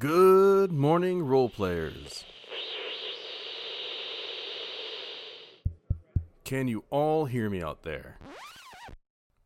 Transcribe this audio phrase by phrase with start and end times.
[0.00, 2.24] Good morning, role players.
[6.42, 8.16] Can you all hear me out there?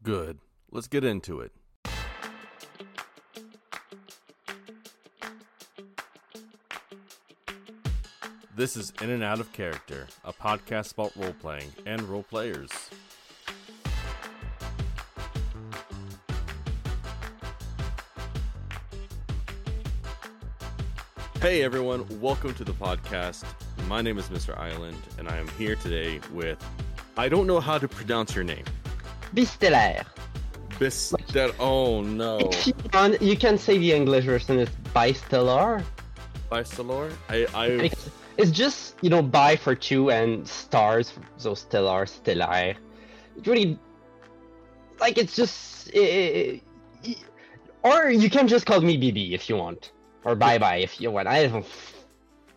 [0.04, 0.38] Good.
[0.70, 1.50] Let's get into it.
[8.54, 12.70] This is In and Out of Character, a podcast about role playing and role players.
[21.44, 23.44] Hey everyone, welcome to the podcast.
[23.86, 24.58] My name is Mr.
[24.58, 26.56] Island, and I am here today with.
[27.18, 28.64] I don't know how to pronounce your name.
[29.34, 30.06] Bistellaire.
[30.78, 31.52] Bister.
[31.60, 32.50] Oh no.
[33.20, 35.84] You can say the English version is bistellar.
[36.50, 37.12] Bistellar?
[37.28, 37.46] I.
[37.52, 37.90] I.
[38.38, 42.74] It's, just, you know, bi for two and stars, so stellar, stellar.
[43.36, 43.78] It really.
[44.98, 45.90] Like, it's just.
[45.92, 46.60] eh,
[47.04, 47.14] eh,
[47.82, 49.92] or you can just call me BB if you want.
[50.24, 51.28] Or bye bye if you want.
[51.28, 51.66] I don't.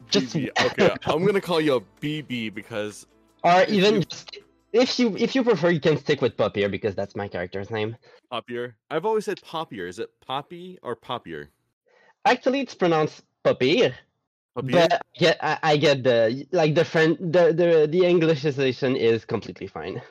[0.10, 0.36] Just.
[0.36, 0.50] BB.
[0.72, 3.06] Okay, I'm gonna call you a BB because
[3.44, 4.38] Or even you- just.
[4.74, 7.96] If you if you prefer, you can stick with Papier because that's my character's name.
[8.32, 8.74] Poppier.
[8.92, 9.88] I've always said Poppier.
[9.88, 11.48] Is it Poppy or Poppier?
[12.26, 13.24] Actually, it's pronounced.
[13.46, 13.94] Poppier?
[14.56, 19.68] But yeah, I, I get the like the friend the the the Englishization is completely
[19.68, 20.02] fine.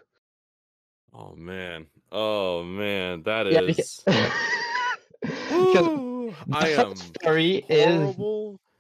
[1.12, 1.86] Oh man.
[2.11, 3.22] Oh man.
[3.25, 4.03] That Yeah, is.
[4.06, 4.31] because,
[5.20, 5.86] because
[6.52, 8.16] I am story is.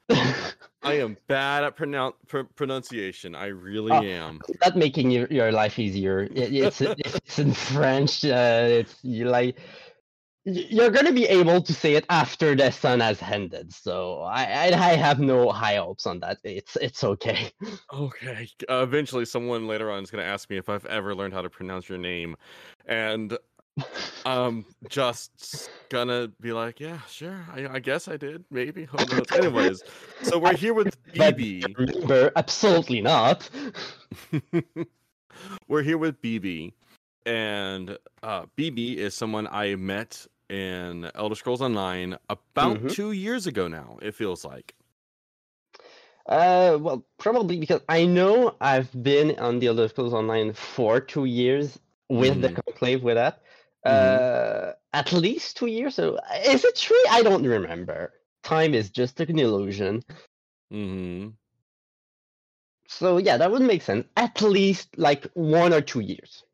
[0.82, 3.34] I am bad at pronoun- pr- pronunciation.
[3.34, 4.02] I really Oh.
[4.02, 4.40] am.
[4.64, 6.20] not making your, your life easier.
[6.20, 8.24] It, it's it's in French.
[8.24, 9.58] Uh, it's you like
[10.44, 13.72] you're gonna be able to say it after the sun has ended.
[13.72, 16.38] So I I, I have no high hopes on that.
[16.44, 17.50] It's it's okay.
[17.92, 18.48] Okay.
[18.70, 21.42] Uh, eventually, someone later on is going to ask me if I've ever learned how
[21.42, 22.36] to pronounce your name,
[22.86, 23.36] and
[24.24, 27.44] um, just gonna be like, yeah, sure.
[27.54, 28.44] I, I guess I did.
[28.50, 28.84] Maybe.
[28.84, 29.26] Who knows?
[29.32, 29.82] Anyways,
[30.22, 31.76] so we're here with BB.
[31.76, 33.48] remember, absolutely not.
[35.68, 36.72] we're here with BB,
[37.24, 42.92] and uh, BB is someone I met in Elder Scrolls Online about Mhm.
[42.92, 43.98] two years ago now.
[44.02, 44.74] It feels like.
[46.26, 51.24] Uh, well, probably because I know I've been on the Elder Scrolls Online for two
[51.24, 51.78] years
[52.08, 52.64] with the Mhm.
[52.64, 53.42] conclave with that.
[53.86, 54.18] Mhm.
[54.18, 55.94] Uh, at least two years.
[55.94, 57.06] So is it three?
[57.10, 58.12] I don't remember.
[58.42, 60.02] Time is just an illusion.
[60.72, 61.30] Mm-hmm.
[62.88, 64.06] So yeah, that would make sense.
[64.16, 66.44] At least like one or two years,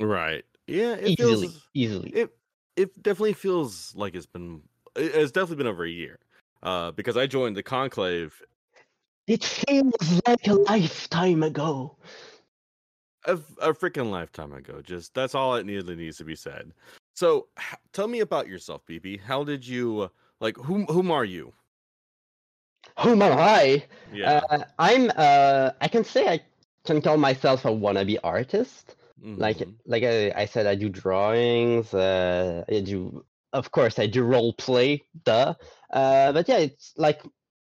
[0.00, 0.44] Right.
[0.66, 0.94] Yeah.
[0.94, 1.68] It easily, feels.
[1.74, 2.10] easily.
[2.10, 2.30] It
[2.76, 4.62] it definitely feels like it's been
[4.96, 6.18] it's definitely been over a year.
[6.62, 8.40] Uh, because I joined the conclave
[9.26, 11.96] It feels like a lifetime ago.
[13.26, 14.80] A, a freaking lifetime ago.
[14.82, 16.72] Just that's all it needed needs to be said.
[17.14, 19.20] So h- tell me about yourself, BB.
[19.20, 20.10] How did you
[20.40, 21.52] like whom whom are you?
[23.00, 23.84] Whom am I?
[24.12, 24.40] Yeah.
[24.50, 25.10] Uh, I'm.
[25.16, 26.40] Uh, I can say I
[26.84, 28.96] can call myself a wannabe artist.
[29.36, 34.06] like mhm, like I, I said i do drawings uh i do of course i
[34.06, 35.54] do role play duh
[35.92, 37.22] uh but yeah it's like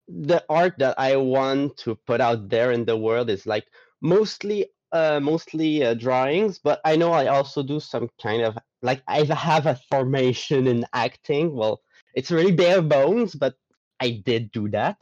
[0.10, 3.66] the art that i want to put out there in the world is like
[4.02, 9.04] mostly uh mostly uh, drawings but i know i also do some kind of like
[9.08, 11.82] i have a formation in acting well
[12.16, 13.56] it's really bare bones but
[14.02, 14.98] i did do that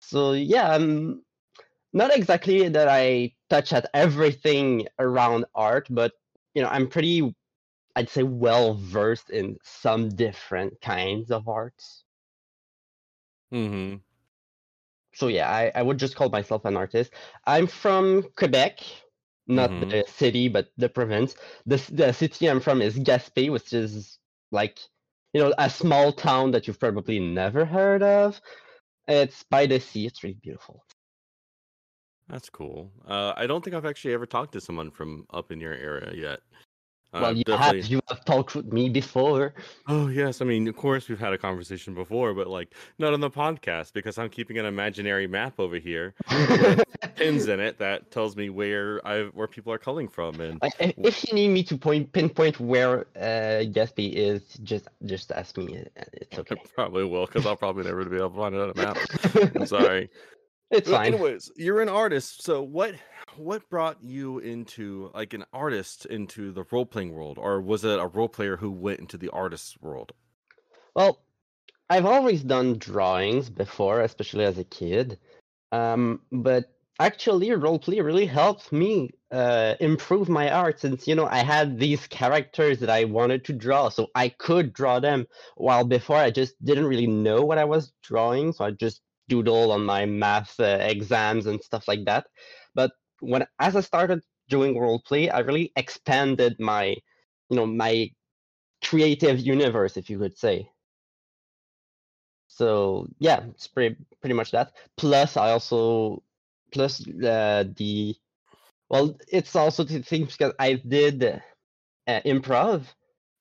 [0.00, 1.22] so yeah i'm
[1.94, 6.12] not exactly that I touch at everything around art, but
[6.54, 7.34] you know, I'm pretty,
[7.96, 12.04] I'd say, well versed in some different kinds of arts.
[13.50, 14.02] mhm.
[15.14, 17.12] So yeah, I, I would just call myself an artist.
[17.46, 18.80] I'm from Quebec,
[19.54, 19.90] not Mhm.
[19.90, 21.34] the city, but the province.
[21.66, 24.18] The the city I'm from is Gaspé, which is
[24.50, 24.78] like
[25.32, 28.40] you know a small town that you've probably never heard of.
[29.08, 30.06] It's by the sea.
[30.06, 30.84] It's really beautiful.
[32.28, 32.90] That's cool.
[33.06, 36.12] Uh, I don't think I've actually ever talked to someone from up in your area
[36.14, 36.40] yet.
[37.14, 39.52] Uh, well, you definitely- have you have talked with me before.
[39.86, 43.20] Oh yes, I mean, of course we've had a conversation before, but like not on
[43.20, 46.82] the podcast because I'm keeping an imaginary map over here with
[47.16, 50.70] pins in it that tells me where I where people are calling from, and I-
[50.80, 55.56] I- If you need me to point pinpoint where uh, Gaspé is, just just ask
[55.58, 55.84] me.
[55.98, 56.56] uh, It's I okay.
[56.74, 58.96] probably will because I'll probably never be able to find it on a map.
[59.54, 60.08] I'm sorry.
[60.70, 61.12] it's fine.
[61.12, 62.94] anyways, you're an artist, so what
[63.36, 67.98] what brought you into like an artist into the role playing world, or was it
[67.98, 70.12] a role player who went into the artist's world?
[70.94, 71.20] Well,
[71.88, 75.18] I've always done drawings before, especially as a kid.
[75.72, 76.70] Um, but
[77.00, 82.06] actually roleplay really helped me uh, improve my art since you know I had these
[82.06, 85.26] characters that I wanted to draw, so I could draw them.
[85.56, 89.72] While before I just didn't really know what I was drawing, so I just doodle
[89.72, 92.26] on my math uh, exams and stuff like that.
[92.74, 96.96] But when as I started doing roleplay, I really expanded my,
[97.50, 98.10] you know, my
[98.84, 100.70] creative universe, if you could say.
[102.48, 104.72] So yeah, it's pretty pretty much that.
[104.96, 106.22] Plus, I also
[106.72, 108.16] plus uh, the
[108.90, 111.40] well, it's also the thing because I did uh,
[112.26, 112.84] improv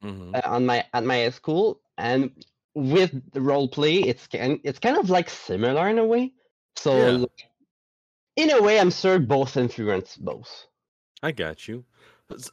[0.02, 0.36] Mhm.
[0.36, 2.32] uh, on my at my school, and
[2.76, 6.34] with the role play, it's kind it's kind of like similar in a way.
[6.76, 7.18] So Yeah.
[7.18, 7.51] like,
[8.36, 10.68] in a way, I'm sure both influence both.
[11.24, 11.86] I got you.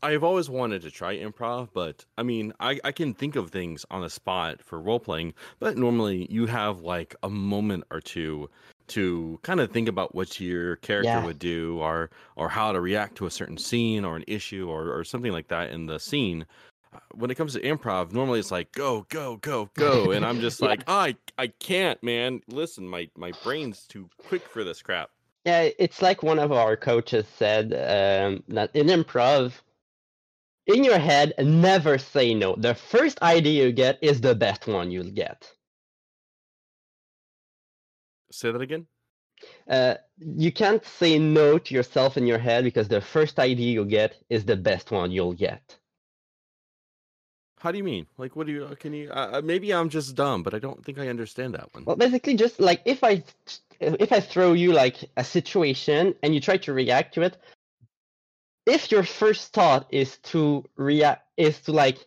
[0.02, 3.86] I've always wanted to try improv, but I mean, I, I can think of things
[3.90, 8.50] on the spot for role playing, but normally you have like a moment or two
[8.88, 11.24] to kind of think about what your character Yeah.
[11.26, 14.90] would do or or how to react to a certain scene or an issue or,
[14.92, 16.44] or something like that in the scene.
[16.92, 20.10] Uh, When it comes to improv, normally it's like go, go, go, go.
[20.10, 20.68] And I'm just Yeah.
[20.68, 22.40] like, I I can't, man.
[22.48, 25.10] Listen, my my brain's too quick for this crap.
[25.48, 29.54] Yeah, it's like one of our coaches said um, that in improv,
[30.66, 32.54] in your head, never say no.
[32.54, 35.50] The first idea you get is the best one you'll get.
[38.30, 38.86] Say that again.
[39.66, 43.86] Uh, you can't say no to yourself in your head because the first idea you
[43.86, 45.78] get is the best one you'll get.
[47.58, 48.06] How do you mean?
[48.18, 48.76] Like, what do you?
[48.78, 49.08] Can you?
[49.10, 51.86] Uh, uh, maybe I'm just dumb, but I don't think I understand that one.
[51.86, 53.24] Well, basically, just like if I
[53.80, 57.36] if I throw you like a situation and you try to react to it,
[58.66, 62.06] if your first thought is to react is to like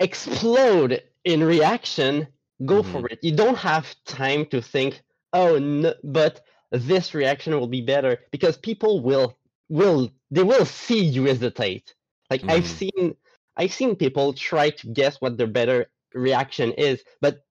[0.00, 2.28] explode in reaction,
[2.64, 3.18] go for it.
[3.22, 5.02] You don't have time to think,
[5.32, 9.36] oh no, but this reaction will be better because people will
[9.68, 11.94] will they will see you hesitate.
[12.30, 12.78] Like I've Mhm.
[12.78, 13.16] seen
[13.56, 17.45] I've seen people try to guess what their better reaction is, but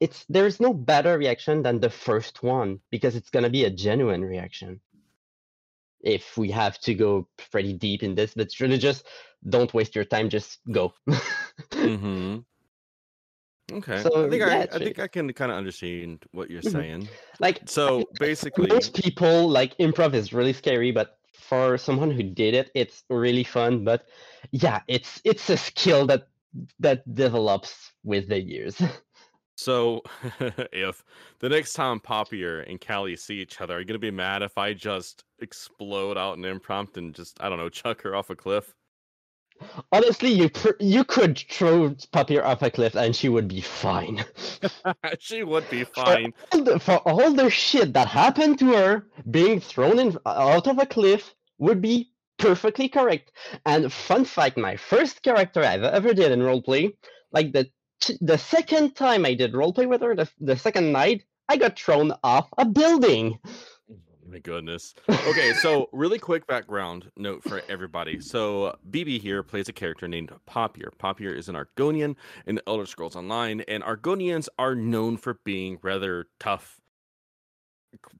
[0.00, 4.22] it's there's no better reaction than the first one because it's gonna be a genuine
[4.22, 4.80] reaction.
[6.02, 9.06] If we have to go pretty deep in this, but really just
[9.48, 10.94] don't waste your time, just go.
[11.72, 12.40] Mm-hmm.
[13.72, 13.96] Okay.
[14.02, 16.70] So, I think yeah, I, I think I can kind of understand what you're Mhm.
[16.72, 17.08] saying.
[17.40, 22.54] like So basically, most people like improv is really scary, but for someone who did
[22.54, 23.84] it, it's really fun.
[23.84, 24.06] But
[24.50, 26.28] yeah, it's it's a skill that
[26.80, 28.80] that develops with the years.
[29.56, 30.02] so
[30.72, 31.04] if
[31.40, 34.58] the next time Papier and Callie see each other, are you gonna be mad if
[34.58, 38.36] I just explode out an impromptu and just I don't know chuck her off a
[38.36, 38.74] cliff?
[39.92, 44.24] Honestly, you pr- you could throw Papier off a cliff and she would be fine.
[45.20, 46.34] she would be fine.
[46.52, 50.78] all the, for all the shit that happened to her, being thrown in, out of
[50.78, 53.30] a cliff would be perfectly correct.
[53.64, 56.92] And fun fact: my first character I've ever did in roleplay,
[57.30, 57.70] like the
[58.20, 62.12] the second time I did roleplay with her, the, the second night, I got thrown
[62.22, 63.38] off a building.
[64.26, 64.94] My goodness.
[65.08, 68.20] Okay, so really quick background note for everybody.
[68.20, 70.90] So BB here plays a character named Papier.
[70.98, 72.16] Papier is an Argonian
[72.46, 76.80] in the Elder Scrolls Online, and Argonians are known for being rather tough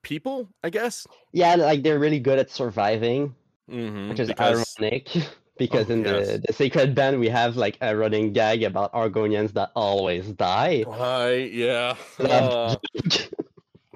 [0.02, 1.06] people, I guess.
[1.32, 3.34] Yeah, like they're really good at surviving,
[3.70, 4.10] Mm-hmm.
[4.10, 5.08] which is because ironic.
[5.56, 6.28] Because Oh, in yes.
[6.28, 10.84] the, the Sacred Band, we have like a running gag about Argonians that always die.
[10.86, 11.94] Right, yeah.
[12.18, 12.74] Uh,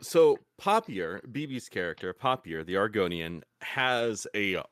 [0.01, 4.63] so Papier, BB's character, Papier, the Argonian, has a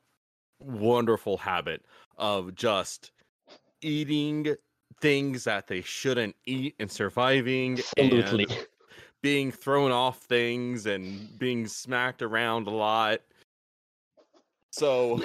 [0.59, 1.83] wonderful habit
[2.17, 3.11] of just
[3.81, 4.55] eating
[5.01, 8.45] things that they shouldn't eat and surviving Absolutely.
[8.49, 8.67] and
[9.21, 13.19] being thrown off things and being smacked around a lot.
[14.71, 15.21] So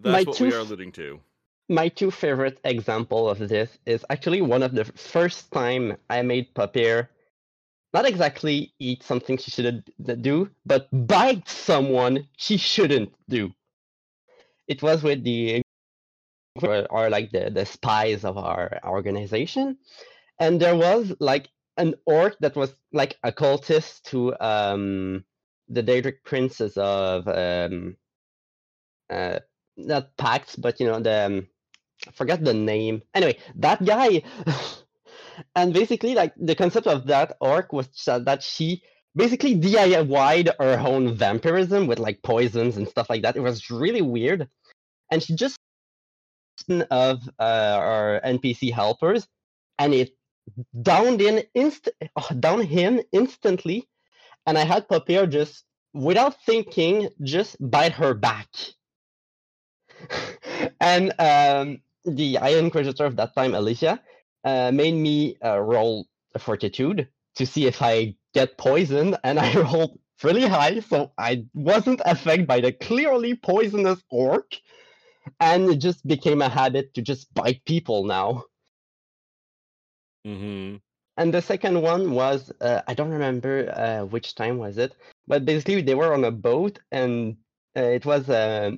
[0.00, 1.20] that's My what two we are alluding to.
[1.68, 6.54] my two favorite example of this is actually one of the first time I made
[6.54, 7.10] Papier
[7.94, 9.90] not exactly eat something she shouldn't
[10.22, 13.52] do, but bite someone she shouldn't do.
[14.68, 15.62] It was with the
[16.62, 19.78] or, or like the, the spies of our organization.
[20.40, 25.24] And there was like an orc that was like a cultist to um
[25.68, 27.96] the Daedric princes of um
[29.10, 29.38] uh
[29.78, 31.46] not pacts, but you know the um,
[32.20, 33.02] I the name.
[33.14, 34.22] Anyway, that guy,
[35.54, 38.82] and basically like the concept of that orc was that she
[39.14, 43.36] basically DIY'd her own vampirism with like poisons and stuff like that.
[43.36, 44.48] It was really weird,
[45.10, 45.56] and she just
[46.90, 49.26] of uh, our NPC helpers,
[49.78, 50.10] and it
[50.82, 51.88] downed in inst
[52.40, 53.88] down him instantly,
[54.46, 58.48] and I had Papier just without thinking, just bite her back.
[60.80, 64.00] And um, the Iron Inquisitor of that time, Alicia,
[64.44, 69.54] uh, made me uh, roll a fortitude to see if I get poisoned, and I
[69.72, 74.54] rolled really high, so I wasn't affected by the clearly poisonous orc,
[75.40, 78.44] and it just became a habit to just bite people now.
[80.26, 80.76] Mm-hmm.
[81.16, 84.94] And the second one was uh, I don't remember uh, which time was it,
[85.26, 87.36] but basically they were on a boat, and
[87.76, 88.72] uh, it was uh,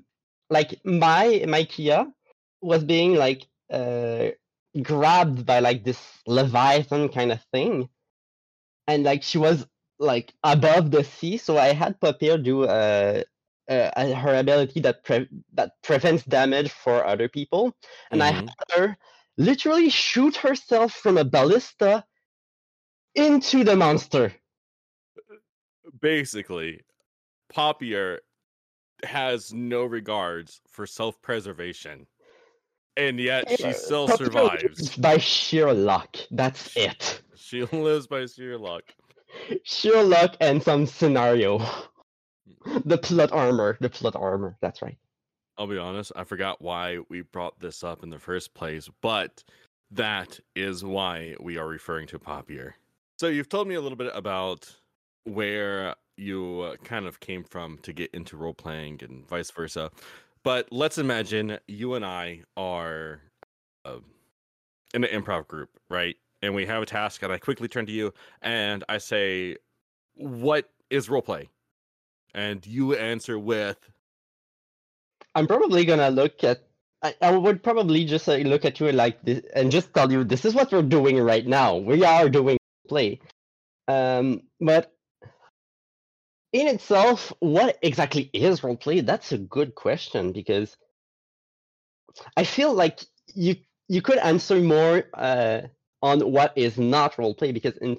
[0.50, 2.06] like my my Kia
[2.62, 4.30] was being like uh,
[4.82, 7.88] grabbed by like this leviathan kind of thing,
[8.86, 9.66] and like she was
[9.98, 11.36] like above the sea.
[11.38, 13.22] So I had Papier do uh,
[13.68, 17.74] uh, her ability that pre- that prevents damage for other people,
[18.10, 18.46] and I Mhm.
[18.46, 18.98] had her
[19.38, 22.04] literally shoot herself from a ballista
[23.14, 24.34] into the monster.
[26.00, 26.84] Basically,
[27.48, 28.20] Papier
[29.04, 32.06] has no regards for self-preservation,
[32.96, 34.96] and yet she still survives.
[34.96, 36.16] by sheer luck.
[36.30, 37.22] That's it.
[37.36, 38.84] She lives by sheer luck.
[39.62, 41.58] Sheer luck and some scenario.
[42.66, 42.82] Mm.
[42.84, 43.78] The plot armor.
[43.80, 44.56] The plot armor.
[44.60, 44.98] That's right.
[45.56, 49.44] I'll be honest, I forgot why we brought this up in the first place, but
[49.90, 52.76] that is why we are referring to Papier.
[53.18, 54.74] So you've told me a little bit about
[55.24, 59.90] where you uh, kind of came from to get into role playing and vice versa.
[60.42, 63.20] But let's imagine you and I are
[63.84, 63.98] uh,
[64.94, 66.16] in an improv group, right?
[66.42, 69.56] And we have a task, and I quickly turn to you and I say,
[70.14, 71.48] What is role play?
[72.34, 73.76] And you answer with,
[75.34, 76.62] I'm probably gonna look at.
[77.02, 80.22] I, I would probably just uh, look at you like this and just tell you
[80.22, 81.76] this is what we're doing right now.
[81.76, 82.58] We are doing
[82.88, 83.20] play.
[83.88, 84.92] Um, but
[86.52, 89.04] in itself, what exactly is roleplay?
[89.04, 90.76] That's a good question because
[92.36, 93.00] I feel like
[93.34, 93.56] you
[93.88, 95.62] you could answer more uh,
[96.02, 97.98] on what is not roleplay because in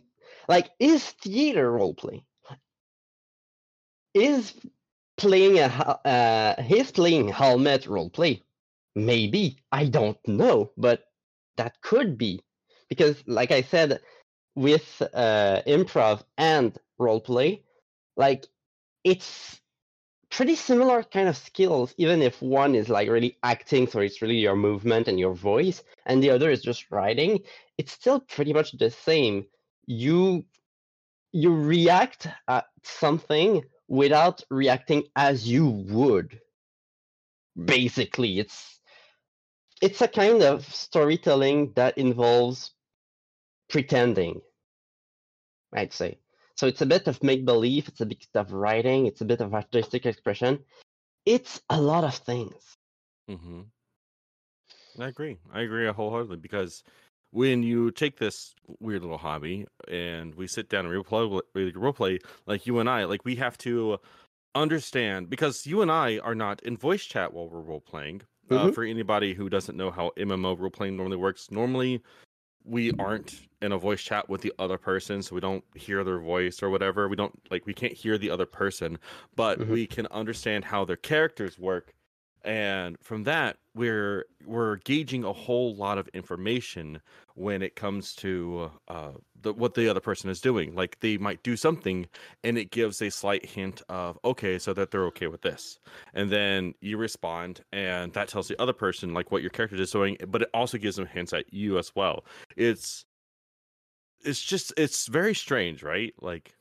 [0.49, 2.23] like is theater roleplay?
[4.13, 4.53] Is
[5.17, 5.65] playing a
[6.05, 8.41] uh, is playing Hamlet roleplay?
[8.95, 11.05] Maybe I don't know, but
[11.57, 12.41] that could be
[12.89, 14.01] because, like I said,
[14.55, 17.61] with uh, improv and roleplay,
[18.21, 18.47] like
[19.03, 19.59] it's
[20.29, 24.37] pretty similar kind of skills, even if one is like really acting, so it's really
[24.37, 27.39] your movement and your voice, and the other is just writing.
[27.77, 29.45] It's still pretty much the same.
[29.87, 30.45] You
[31.33, 36.39] you react at something without reacting as you would.
[37.65, 38.79] Basically, it's
[39.81, 42.71] it's a kind of storytelling that involves
[43.67, 44.41] pretending,
[45.73, 46.20] I'd say.
[46.55, 49.41] So it's a bit of make believe, it's a bit of writing, it's a bit
[49.41, 50.59] of artistic expression.
[51.25, 52.75] It's a lot of things.
[53.29, 53.61] Mm-hmm.
[54.99, 55.37] I agree.
[55.53, 56.83] I agree wholeheartedly because
[57.31, 61.71] when you take this weird little hobby and we sit down and role play, we
[61.71, 63.99] role play like you and I, like we have to
[64.53, 68.23] understand because you and I are not in voice chat while we're role playing.
[68.49, 68.73] Uh, Mhm.
[68.73, 72.01] for anybody who doesn't know how MMO role playing normally works, normally
[72.65, 76.19] we aren't in a voice chat with the other person, so we don't hear their
[76.19, 77.07] voice or whatever.
[77.07, 78.97] We don't like we can't hear the other person,
[79.35, 79.67] but Mhm.
[79.67, 81.93] we can understand how their characters work
[82.43, 87.01] and from that we're we're gauging a whole lot of information
[87.35, 90.75] when it comes to uh the, what the other person is doing.
[90.75, 92.07] Like they might do something
[92.43, 95.79] and it gives a slight hint of okay so that they're okay with this.
[96.13, 99.91] And then you respond and that tells the other person like what your character is
[99.91, 102.25] doing but it also gives them hints at you as well.
[102.57, 103.05] It's
[104.23, 106.13] it's just it's very strange right?
[106.21, 106.55] Like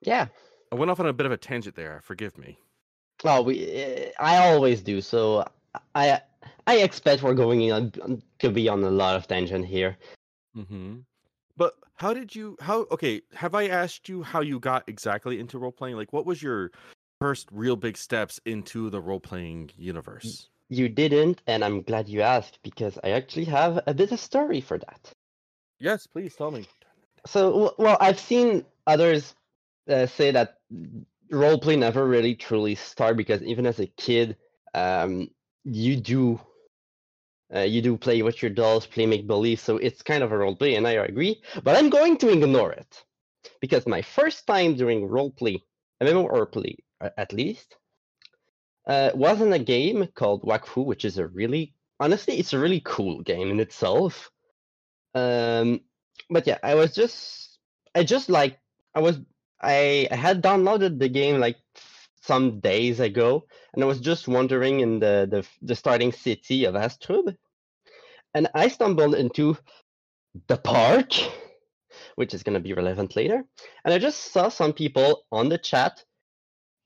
[0.00, 0.28] Yeah.
[0.72, 2.58] i went off on a bit of a tangent there forgive me
[3.24, 5.00] Well, we I always do.
[5.00, 5.44] So
[5.94, 6.20] I
[6.66, 9.96] I expect we're going in on, on- to be on a lot of tangent here.
[10.56, 10.98] Mm-hmm.
[11.56, 12.56] But how did you?
[12.60, 13.22] How okay?
[13.34, 15.96] Have I asked you how you got exactly into role playing?
[15.96, 16.70] Like, what was your
[17.20, 20.48] first real big steps into the role playing universe?
[20.68, 24.60] You didn't, and I'm glad you asked because I actually have a bit of story
[24.60, 25.12] for that.
[25.78, 26.66] Yes, please tell me.
[27.26, 29.34] So, well, I've seen others
[29.88, 30.58] uh, say that
[31.32, 34.36] roleplay never really truly start because even as a kid,
[34.74, 35.28] um,
[35.64, 36.40] you do
[37.54, 39.60] uh, you do play with your dolls, play make believe.
[39.60, 41.40] So it's kind of a roleplay, and I agree.
[41.62, 43.04] But I'm going to ignore it
[43.60, 45.62] because my first time doing roleplay,
[46.02, 47.76] MMO roleplay uh, at least,
[48.86, 52.82] uh, was in a game called Wakfu, which is a really honestly, it's a really
[52.84, 54.30] cool game in itself.
[55.14, 55.80] Um,
[56.28, 57.58] but yeah, I was just
[57.94, 58.58] I just like
[58.94, 59.18] I was
[59.60, 61.56] I, I had downloaded the game like
[62.22, 66.74] some days ago, and I was just wandering in the the, the starting city of
[66.74, 67.34] Astrub,
[68.34, 69.56] and I stumbled into
[70.48, 71.12] the park,
[72.16, 73.44] which is going to be relevant later,
[73.84, 76.04] and I just saw some people on the chat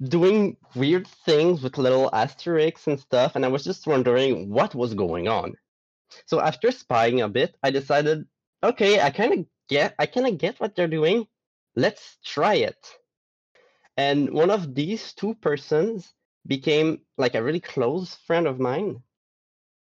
[0.02, 4.94] doing weird things with little asterisks and stuff, and I was just wondering what was
[4.94, 5.54] going on.
[6.26, 8.26] So after spying a bit, I decided,
[8.62, 11.26] okay, I kind of get, I kind of get what they're doing.
[11.76, 12.78] Let's try it.
[13.96, 16.12] And one of these two persons
[16.46, 19.02] became like a really close friend of mine.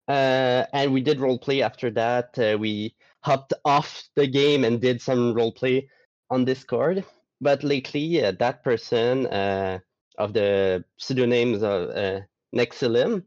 [0.09, 2.39] Uh, and we did role play after that.
[2.39, 5.89] Uh, we hopped off the game and did some role play
[6.31, 7.05] on Discord.
[7.41, 9.79] But lately, uh, that person uh,
[10.19, 12.21] of the pseudonyms of uh,
[12.55, 13.25] Nexilim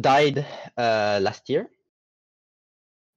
[0.00, 0.46] died
[0.76, 1.70] uh, last year.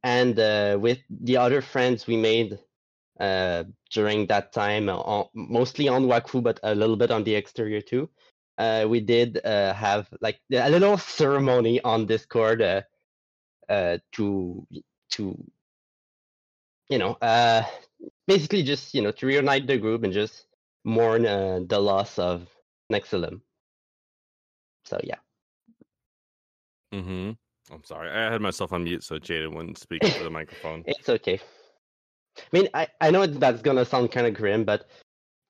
[0.04, 2.60] And uh, with the other friends we made
[3.20, 7.82] uh, during that time, uh, mostly on Wakfu, but a little bit on the exterior
[7.82, 8.10] too,
[8.58, 12.82] uh, we did uh, have like a little ceremony on Discord uh,
[13.70, 14.66] uh, to
[15.12, 15.38] to
[16.90, 17.64] you know uh,
[18.28, 20.46] basically just you know to reunite the group and just
[20.84, 22.48] mourn uh, the loss of
[22.92, 23.42] Nexilim.
[24.86, 25.18] So yeah.
[26.94, 27.32] Mm-hmm.
[27.74, 28.10] I'm sorry.
[28.10, 30.84] I had myself on mute so Jaden wouldn't speak into the microphone.
[30.86, 31.40] It's okay.
[32.38, 34.88] I mean, I, I know that's gonna sound kind of grim, but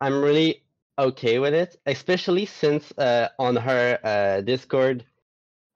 [0.01, 0.63] I'm really
[0.97, 5.05] okay with it, especially since uh, on her uh, Discord,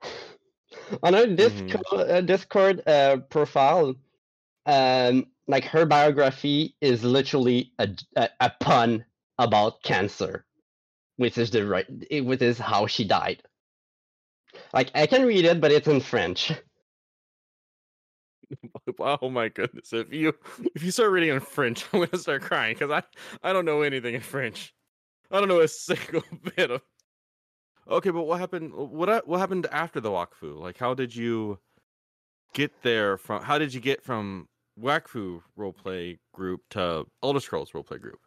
[1.03, 2.09] on her Discord, Mhm.
[2.09, 3.95] uh, Discord uh, profile,
[4.65, 9.05] um, like her biography is literally a, a, a pun
[9.39, 10.45] about cancer,
[11.17, 13.41] which is the right, it- which is how she died.
[14.73, 16.51] Like I can read it, but it's in French.
[18.99, 19.93] oh my goodness!
[19.93, 20.33] If you
[20.75, 23.03] if you start reading in French, I'm gonna start crying because I
[23.47, 24.73] I don't know anything in French.
[25.31, 26.23] I don't know a single
[26.55, 26.81] bit of.
[27.87, 28.73] Okay, but what happened?
[28.73, 30.59] Uh, what what happened after the Wakfu?
[30.59, 31.59] Like, how did you
[32.53, 33.43] get there from?
[33.43, 34.47] How did you get from
[34.79, 38.19] Wakfu roleplay group to Elder Scrolls roleplay group?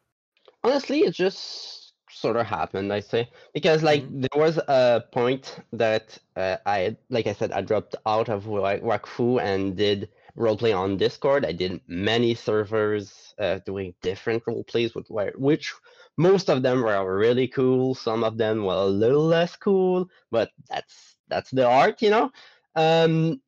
[0.64, 1.81] honestly it just
[2.12, 3.28] sort of happened i say.
[3.54, 4.20] Because like Mhm.
[4.22, 8.76] there was a point that uh, i like i said i dropped out of Wa-
[8.78, 11.44] wakfu and did roleplay on discord.
[11.44, 15.74] I did many servers uh, doing different roleplays with which
[16.16, 17.94] most of them were really cool.
[17.94, 22.30] Some of them were a little less cool but that's that's the art you know?
[22.76, 23.40] Um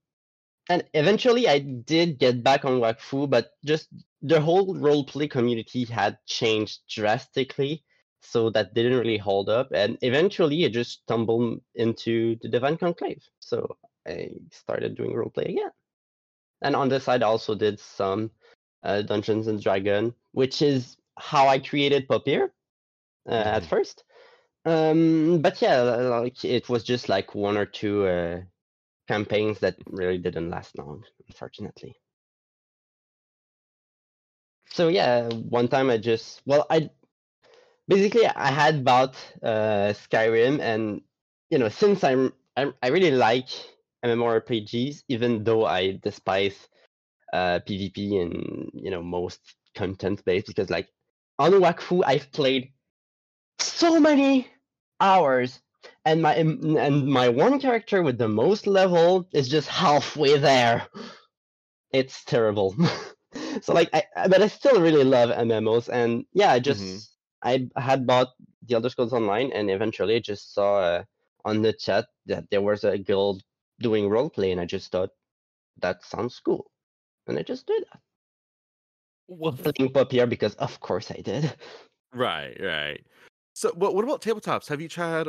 [0.69, 3.89] and eventually I did get back on Wakfu, but just
[4.23, 7.85] the whole roleplay community had changed drastically,
[8.25, 9.71] so that didn't really hold up.
[9.73, 15.71] And eventually, I just stumbled into the Divine Conclave, so I started doing roleplay again.
[16.63, 18.31] And on the side, I also did some
[18.85, 22.53] uh, Dungeons and Dragon, which is how I created Papier
[23.29, 23.69] uh, at Mhm.
[23.69, 24.05] first.
[24.67, 28.43] Um, but yeah, like it was just like one or two uh,
[29.09, 31.97] campaigns that really didn't last long, unfortunately.
[34.67, 36.91] So yeah, one time I just well, I
[37.89, 41.03] basically I had bought uh, Skyrim, and
[41.51, 43.49] you know, since I'm, I'm I really like
[44.05, 46.69] MMORPGs, even though I despise
[47.33, 49.41] uh, PvP and you know most
[49.75, 50.89] content based, because like
[51.39, 52.73] on Wakfu I've played
[53.59, 54.49] so many
[55.01, 55.61] hours
[56.05, 60.87] and my and my one character with the most level is just halfway there.
[61.93, 62.75] It's terrible.
[63.63, 67.14] so like I I- but I still really love MMOs and yeah, I just
[67.45, 68.29] I had bought
[68.67, 71.05] the Elder Scrolls Online and eventually I just saw uh,
[71.45, 73.43] on the chat that there was a guild
[73.81, 75.11] doing roleplay and I just thought
[75.81, 76.71] that sounds cool.
[77.27, 78.01] And I just did that.
[79.29, 81.55] Well, Playing Papier because of course I did.
[82.13, 83.05] Right, right.
[83.55, 84.69] So, but what about tabletops?
[84.69, 85.29] Have you tried?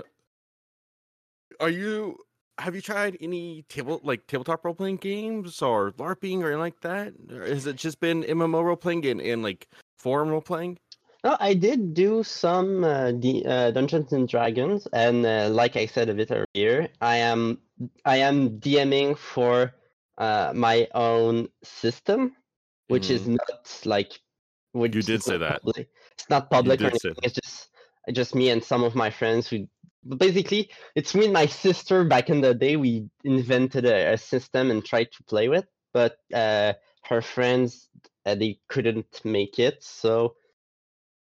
[1.60, 2.17] Are you
[2.58, 6.82] have you tried any table like tabletop role playing games or LARPing or anything like
[6.82, 7.13] that?
[7.32, 10.78] Or has it just been MMO role playing and, and like forum role playing?
[11.25, 15.88] No, I did do some uh, D- uh, Dungeons and Dragons, and uh, like I
[15.88, 17.61] said a bit earlier, I am
[18.05, 19.73] I am DMing for
[20.19, 22.35] uh, my own system,
[22.89, 24.19] which is not like.
[24.73, 24.97] Which Mm-hmm.
[24.97, 25.63] You did say that.
[25.63, 25.89] Public.
[26.11, 27.15] It's not public or anything.
[27.23, 27.69] It's just
[28.11, 29.67] just me and some of my friends who.
[30.03, 32.03] But basically, it's me and my sister.
[32.03, 36.17] Back in the day, we invented a, a system and tried to play with, but
[36.31, 36.73] uh,
[37.05, 37.89] her friends
[38.27, 40.35] uh, they couldn't make it, so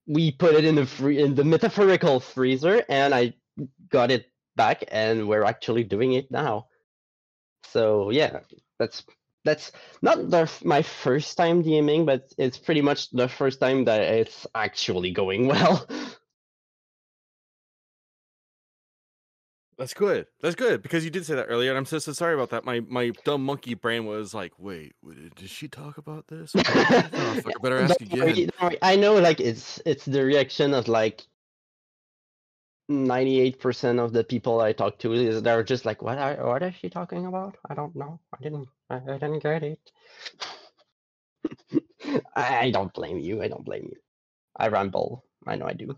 [0.07, 3.33] we put it in the free in the metaphorical freezer and i
[3.89, 6.67] got it back and we're actually doing it now.
[7.65, 8.41] So yeah
[8.79, 9.05] that's
[9.45, 14.01] that's not the, my first time dming but it's pretty much the first time that
[14.01, 15.87] it's actually going well
[19.77, 20.27] That's good.
[20.41, 22.65] That's good because you did say that earlier, and I'm so so sorry about that.
[22.65, 24.95] My my dumb monkey brain was like, "Wait,
[25.37, 28.51] did she talk about this?" Oh, fuck, I better ask Don't again.
[28.61, 28.79] worry.
[28.83, 31.23] I know, like it's it's the reaction of like
[32.89, 36.19] ninety-eight percent of the people I talk to is they're just like, "What?
[36.19, 37.57] Are, what is she talking about?
[37.69, 38.21] I don't know.
[38.33, 38.69] I didn't.
[38.91, 39.81] I, I didn't get it."
[42.37, 43.43] I don't blame you.
[43.43, 43.97] I don't blame you.
[44.57, 45.25] I ramble.
[45.47, 45.97] I know I do.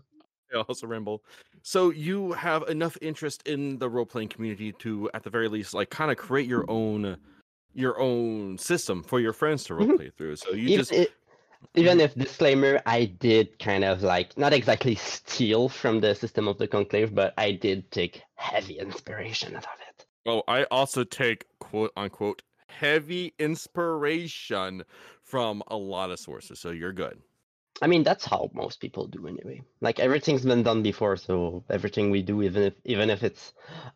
[0.53, 1.23] I also ramble.
[1.61, 5.73] So you have enough interest in the role playing community to, at the very least,
[5.73, 7.17] like kind of create your own
[7.73, 9.89] your own system for your friends to mm-hmm.
[9.89, 10.35] role play through.
[10.35, 11.07] So you even, just i-
[11.75, 12.05] even mm-hmm.
[12.05, 16.67] if disclaimer, I did kind of like not exactly steal from the system of the
[16.67, 20.05] conclave, but I did take heavy inspiration out of it.
[20.25, 24.83] Oh, I also take quote unquote heavy inspiration
[25.23, 27.21] from a lot of sources, so you're good.
[27.81, 29.61] I mean, that's how most people do anyway.
[29.81, 33.53] Like everything's been done before, so everything we do, even if even if it's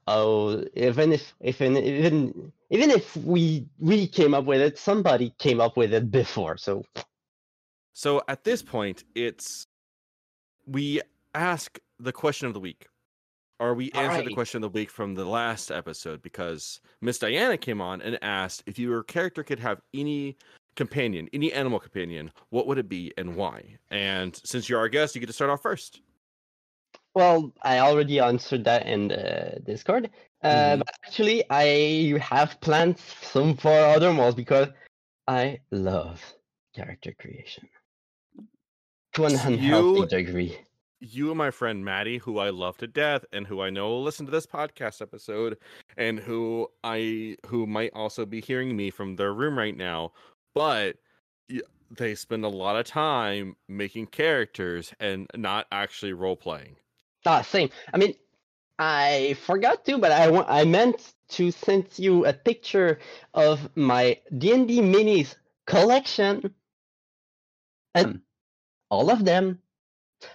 [0.07, 5.59] oh, even if even even even if we we came up with it, somebody came
[5.59, 6.57] up with it before.
[6.57, 6.83] So
[7.93, 9.67] So at this point, it's
[10.65, 11.01] we
[11.33, 12.87] ask the question of the week.
[13.59, 17.57] Or we answer the question of the week from the last episode because Miss Diana
[17.57, 20.35] came on and asked if your character could have any
[20.75, 23.77] companion, any animal companion, what would it be and why?
[23.89, 26.01] And since you're our guest, you get to start off first.
[27.13, 30.09] Well, I already answered that in the Discord.
[30.43, 30.79] Uh, Mhm.
[30.79, 34.69] But actually, I have planned some for other mods because
[35.27, 36.23] I love
[36.73, 37.67] character creation
[39.13, 40.57] to an unhealthy you- degree.
[41.01, 44.03] you and my friend Maddie, who I love to death, and who I know will
[44.03, 45.57] listen to this podcast episode,
[45.97, 50.13] and who I who might also be hearing me from their room right now,
[50.53, 50.97] but
[51.89, 56.77] they spend a lot of time making characters and not actually role playing.
[57.25, 57.69] Ah, same.
[57.93, 58.15] I mean,
[58.79, 62.99] I forgot to, but I wa- I meant to send you a picture
[63.33, 65.35] of my D and D minis
[65.65, 66.53] collection,
[67.93, 68.21] and
[68.89, 69.61] all of them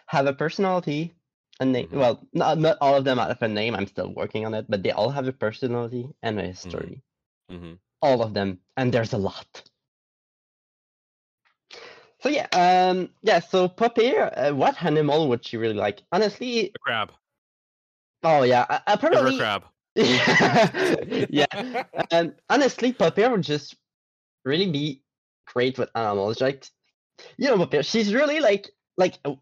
[0.07, 1.15] have a personality,
[1.61, 1.89] a name.
[1.89, 1.99] Mhm.
[1.99, 3.75] Well, not not all of them have a name.
[3.75, 7.03] I'm still working on it, but they all have a personality and a history.
[7.49, 9.63] hmm All of them, and there's a lot.
[12.27, 13.39] So yeah, um, yeah.
[13.39, 16.03] So Papier, uh, what animal would she really like?
[16.11, 17.13] Honestly, A crab.
[18.25, 19.65] oh yeah, I, I Give her a probably crab.
[21.31, 21.85] yeah.
[22.11, 23.77] And honestly, Papier would just
[24.45, 25.03] really be
[25.47, 26.41] great with animals.
[26.41, 26.67] Like,
[27.37, 29.35] you know, Papier, she's really like like uh,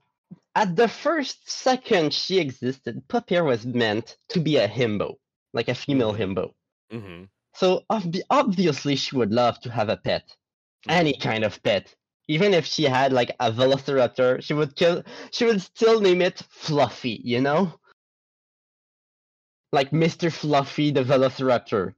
[0.55, 5.15] at the first second she existed, Papier was meant to be a himbo,
[5.55, 6.19] like a female Mhm.
[6.21, 6.53] himbo.
[6.91, 10.37] hmm So obvi- obviously she would love to have a pet,
[10.87, 11.95] any kind of pet.
[12.27, 15.03] Even if she had like a velociraptor, she would kill.
[15.31, 17.73] She would still name it Fluffy, you know,
[19.73, 21.95] like Mister Fluffy the Velociraptor.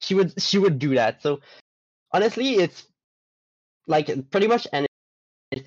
[0.00, 1.22] She would she would do that.
[1.22, 1.40] So
[2.12, 2.86] honestly, it's
[3.86, 4.86] like pretty much any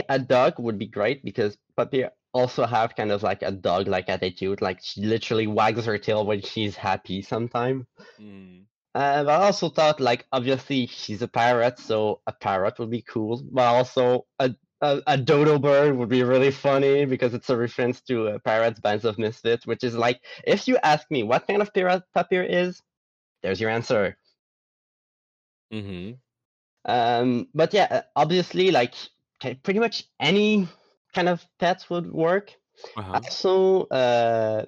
[0.09, 4.09] a dog would be great because Puppy also have kind of like a dog like
[4.09, 4.61] attitude.
[4.61, 7.85] Like she literally wags her tail when she's happy sometimes.
[8.19, 8.65] Mm.
[8.99, 13.01] Uh, but I also thought, like, obviously she's a parrot, so a parrot would be
[13.01, 13.41] cool.
[13.51, 18.01] But also a a, a dodo bird would be really funny because it's a reference
[18.03, 21.61] to uh, Pirates Bands of Misfits, which is like, if you ask me what kind
[21.61, 22.81] of pirate Papier is,
[23.43, 24.17] there's your answer.
[25.71, 26.11] hmm
[26.85, 28.93] Um, but yeah, uh, obviously, like,
[29.63, 30.67] pretty much any
[31.13, 32.53] kind of pets would work.
[32.97, 33.13] Uh-huh.
[33.13, 34.65] Also, uh,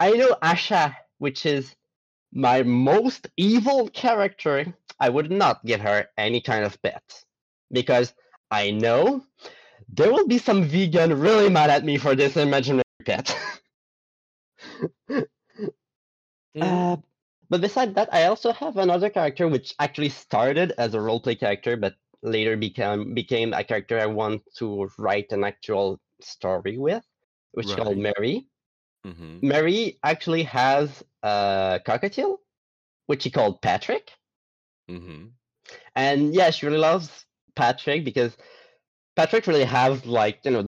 [0.00, 1.74] I know Asha, which is
[2.32, 4.74] my most evil character.
[4.98, 7.02] I would not give her any kind of pet
[7.70, 8.14] because
[8.50, 9.24] I know
[9.88, 13.36] there will be some vegan really mad at me for this imaginary pet.
[16.56, 16.62] Mm.
[16.62, 16.96] Uh,
[17.48, 21.76] but besides that, I also have another character which actually started as a roleplay character,
[21.76, 27.04] but later became became a character I want to write an actual story with,
[27.52, 28.14] which is called Right.
[28.18, 28.46] Mary.
[29.04, 32.38] Hmm Mary actually has a cockatiel,
[33.06, 34.10] which she called Patrick.
[34.88, 35.26] hmm
[35.96, 38.36] And yeah, she really loves Patrick because
[39.16, 40.66] Patrick really has like, you know,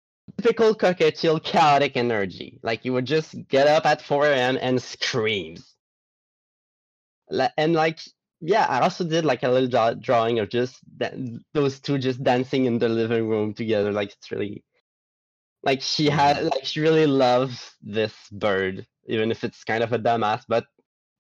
[0.40, 2.60] typical cockatiel chaotic energy.
[2.62, 4.58] Like you would just get up at 4 a.m.
[4.60, 5.76] and screams.
[7.56, 8.00] And like,
[8.40, 10.80] yeah, I also did like a little drawing of just
[11.54, 13.92] those two just dancing in the living room together.
[13.92, 14.64] Like it's really
[15.62, 19.98] like she had like she really loves this bird, even if it's kind of a
[19.98, 20.44] dumbass.
[20.48, 20.66] But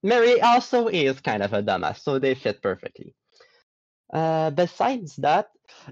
[0.02, 3.14] Mary also is kind of a dumbass, so they fit perfectly.
[4.12, 5.48] Uh, besides that,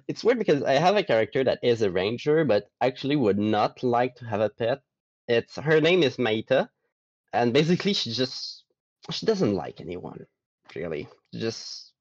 [0.07, 3.83] it's weird because I have a character that is a ranger, but actually would not
[3.83, 4.80] like to have a pet.
[5.26, 6.68] It's her name is Maita,
[7.33, 8.64] and basically she just
[9.11, 10.26] she doesn't like anyone,
[10.74, 11.09] really.
[11.35, 11.92] Just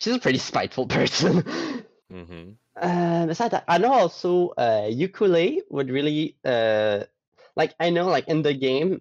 [0.00, 1.42] she's a pretty spiteful person.
[2.12, 2.50] Mm-hmm.
[2.76, 7.04] Uh, besides that, I know also uh, ukulele would really uh,
[7.56, 9.00] like I know like in the game,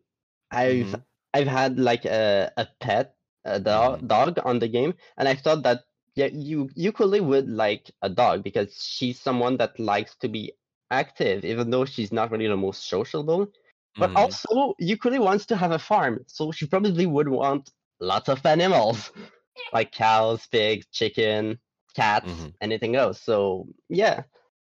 [0.52, 1.06] I've Mhm.
[1.34, 4.08] I've had like a a pet a dog Mhm.
[4.08, 5.84] dog on the game, and I thought that
[6.16, 10.54] yeah you ukulele would like a dog because she's someone that likes to be
[10.92, 13.52] active, even though she's not really the most sociable.
[13.98, 14.16] But Mhm.
[14.16, 19.12] also, ukulele wants to have a farm, so she probably would want lots of animals,
[19.74, 21.60] like cows, pigs, chicken,
[21.96, 22.54] cats, Mhm.
[22.62, 23.22] anything else.
[23.22, 24.24] So yeah,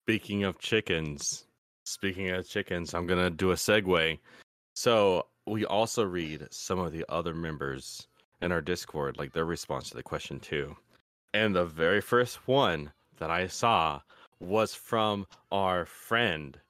[0.04, 1.46] Speaking of chickens,
[1.84, 4.20] speaking of chickens, I'm gonna do a segue.
[4.74, 8.06] So we also read some of the other members
[8.40, 10.76] in our Discord, like their response to the question too.
[11.34, 14.00] And the very first one that I saw
[14.38, 16.60] was from our friend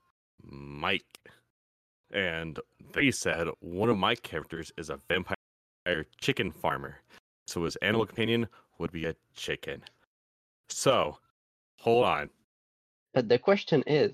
[0.42, 1.30] Mike.
[2.10, 2.58] And
[2.92, 7.02] they said one of my characters is a vampire chicken farmer.
[7.48, 9.84] So his animal companion would be a chicken.
[10.68, 11.18] So,
[11.78, 12.30] hold on.
[13.14, 14.12] but the question is,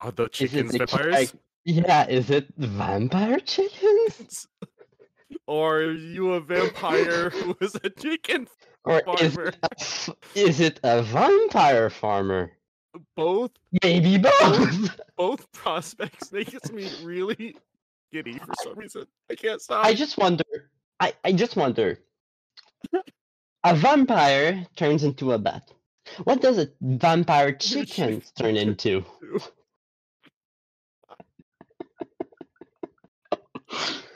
[0.00, 1.14] Are the is chickens the vampires?
[1.14, 1.30] like,
[1.64, 4.46] yeah, is it vampire chickens?
[5.46, 8.48] or are you a vampire who is a chicken?
[8.84, 9.48] Or is Farmer.
[9.48, 12.52] it, a is it a vampire farmer?
[13.16, 14.90] Both Maybe both.
[15.16, 17.56] both prospects makes me really
[18.12, 19.06] giddy for some reason.
[19.30, 19.86] I can't stop.
[19.86, 20.44] I just wonder.
[21.00, 22.00] I, I just wonder.
[23.64, 25.70] A vampire turns into a bat.
[26.24, 29.04] What does a vampire chicken turn into?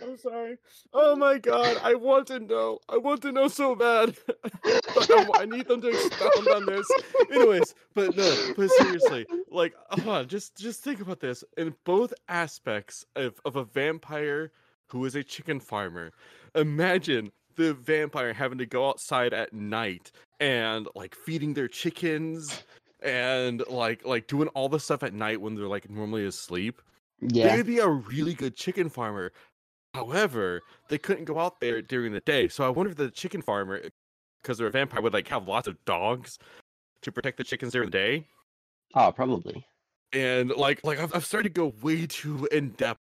[0.02, 0.58] I'm sorry.
[0.92, 2.78] Oh my god, I want to know.
[2.88, 4.16] I want to know so bad.
[4.64, 6.86] I, I need them to expound on this.
[7.30, 11.42] Anyways, but no, but seriously, like, hold on, just just think about this.
[11.56, 14.52] In both aspects of, of a vampire
[14.88, 16.12] who is a chicken farmer,
[16.54, 22.62] imagine the vampire having to go outside at night and like feeding their chickens
[23.02, 26.80] and like like doing all the stuff at night when they're like normally asleep.
[27.20, 27.56] Yeah.
[27.56, 29.32] They'd be a really good chicken farmer.
[29.94, 32.48] However, they couldn't go out there during the day.
[32.48, 33.80] So I wonder if the chicken farmer,
[34.42, 36.38] because they're a vampire, would like have lots of dogs
[37.02, 38.26] to protect the chickens during the day.
[38.94, 39.66] Oh, probably.
[40.12, 43.00] And like like I've, I've started to go way too in depth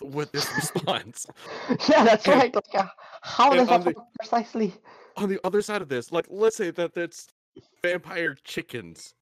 [0.00, 1.26] with this response.
[1.88, 2.54] yeah, that's And- right.
[2.54, 2.86] Like, uh,
[3.22, 4.74] how does that the- work precisely?
[5.16, 7.28] On the other side of this, like let's say that that's
[7.82, 9.14] vampire chickens,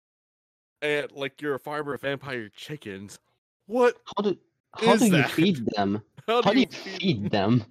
[0.82, 3.18] and like you're a farmer of vampire chickens.
[3.66, 3.96] What?
[4.16, 4.38] How do
[4.74, 5.30] how do you that?
[5.32, 6.02] feed them?
[6.26, 7.64] How, How do you feed them?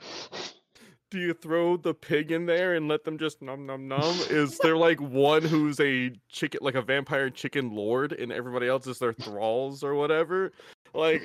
[1.12, 4.02] do you throw the pig in there and let them just num num num?
[4.30, 8.86] Is there like one who's a chicken, like a vampire chicken lord, and everybody else
[8.86, 10.52] is their thralls or whatever?
[10.94, 11.24] Like,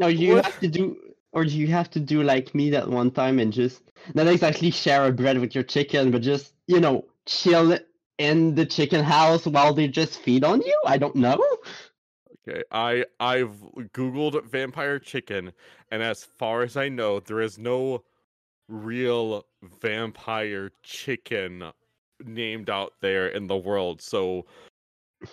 [0.00, 0.44] do you What?
[0.46, 0.96] have to do,
[1.34, 3.82] or do you have to do like me that one time and just
[4.14, 7.76] not exactly share a bread with your chicken, but just you know chill
[8.18, 10.80] in the chicken house while they just feed on you?
[10.86, 11.44] I don't know.
[12.48, 13.56] okay, I I've
[13.92, 15.52] googled vampire chicken,
[15.90, 18.04] and as far as I know, there is no
[18.68, 19.44] real
[19.82, 21.64] vampire chicken
[22.24, 24.00] named out there in the world.
[24.00, 24.46] So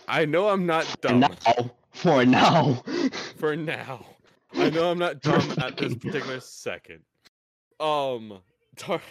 [0.07, 2.83] I know I'm not dumb now, for now.
[3.37, 4.05] for now.
[4.53, 6.99] I know I'm not dumb at this particular second.
[7.79, 8.39] Um,
[8.75, 9.01] Tar-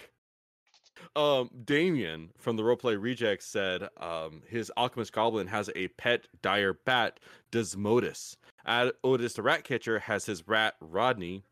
[1.16, 6.74] um, Damien from the Roleplay Rejects said um, his alchemist goblin has a pet dire
[6.74, 7.20] bat,
[7.52, 8.36] Desmodus.
[8.66, 11.42] Ad- Otis the rat catcher has his rat Rodney,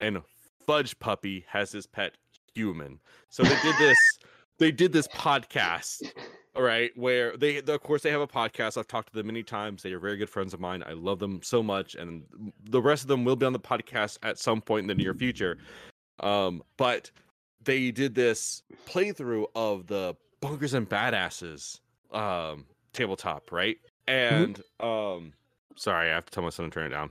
[0.00, 0.20] and
[0.66, 2.12] Fudge Puppy has his pet
[2.54, 2.98] Human.
[3.28, 3.98] So they did this.
[4.58, 6.02] they did this podcast
[6.56, 8.78] all right where they of course they have a podcast.
[8.78, 9.82] I've talked to them many times.
[9.82, 10.82] They are very good friends of mine.
[10.86, 12.24] I love them so much and
[12.64, 15.14] the rest of them will be on the podcast at some point in the near
[15.14, 15.58] future.
[16.20, 17.10] Um but
[17.64, 21.80] they did this playthrough of the bunkers and badasses
[22.12, 23.76] um tabletop right?
[24.08, 25.32] And um
[25.76, 27.10] sorry i have to tell my son to turn it down.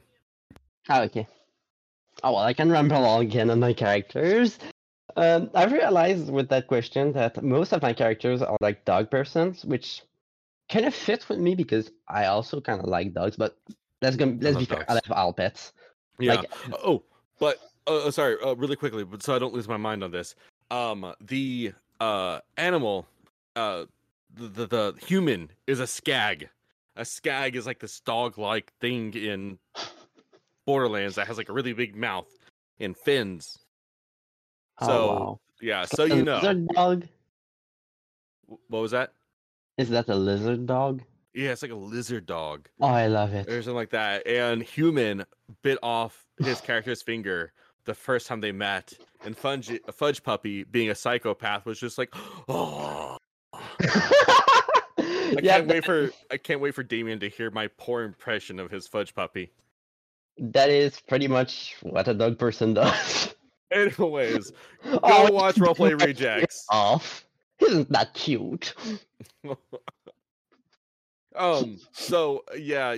[0.90, 1.28] Oh, okay.
[2.24, 4.58] Oh well, I can ramble on again on my characters.
[5.16, 9.64] Um, I've realized with that question that most of my characters are like dog persons,
[9.64, 10.02] which
[10.70, 13.38] kind of fits with me because I also kind of like dogs.
[13.38, 13.58] But
[14.02, 14.38] let's go.
[14.40, 14.86] Let's be fair.
[14.90, 15.72] I love all pets.
[16.20, 16.52] yeah Like,
[16.84, 17.04] oh
[17.40, 20.36] but uh, sorry uh, really quickly but so i don't lose my mind on this
[20.72, 23.06] um the uh animal
[23.56, 23.86] uh
[24.34, 26.50] the, the the human is a skag
[26.96, 29.58] a skag is like this dog like thing in
[30.66, 32.28] borderlands that has like a really big mouth
[32.80, 33.60] and fins
[34.80, 35.40] oh, so wow.
[35.62, 37.08] yeah so you know lizard dog.
[38.68, 39.14] What was that
[39.78, 41.02] Is that a lizard dog?
[41.34, 43.48] yeah it's like a lizard dog Oh, I love it.
[43.50, 44.26] or something like that.
[44.28, 45.26] And human
[45.64, 47.52] bit off his character's finger
[47.86, 52.10] the first time they met, and Fudge Fudge Puppy being a psychopath was just like,
[52.50, 53.18] oh.
[53.54, 58.60] I yeah, can't wait for I can't wait for Damien to hear my poor impression
[58.60, 59.52] of his Fudge Puppy.
[60.40, 63.35] that is pretty much what a dog person does.
[63.72, 64.52] Anyways,
[64.84, 66.66] go Oh, watch Roleplay Rejects.
[66.70, 67.26] Off.
[67.60, 68.74] Isn't that cute?
[71.36, 72.92] um so yeah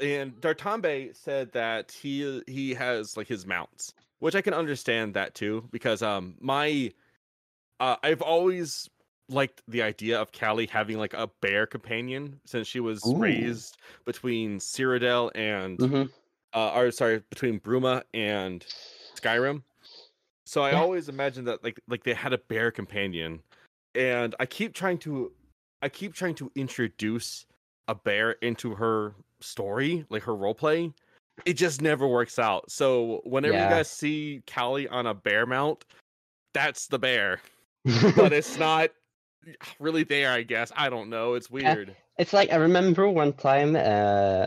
[0.00, 5.32] and Dartambe said that he he has like his mounts which i can understand that
[5.34, 6.92] too because um my
[7.78, 8.90] uh i've always
[9.28, 13.16] liked the idea of callie having like a bear companion since she was Ooh.
[13.16, 16.10] raised between cyrodiil and Mhm.
[16.52, 18.66] uh or sorry between bruma and
[19.16, 19.62] skyrim
[20.46, 20.80] so i Yeah.
[20.80, 23.40] always imagine that like like they had a bear companion
[23.94, 25.32] and i keep trying to
[25.82, 27.46] i keep trying to introduce
[27.88, 30.92] a bear into her story like her role play
[31.44, 33.64] it just never works out so whenever Yeah.
[33.64, 35.84] you guys see callie on a bear mount
[36.54, 37.40] that's the bear
[38.16, 38.90] but it's not
[39.78, 41.74] really there i guess i don't know it's Yeah.
[41.74, 44.46] weird It's like I remember one time, uh,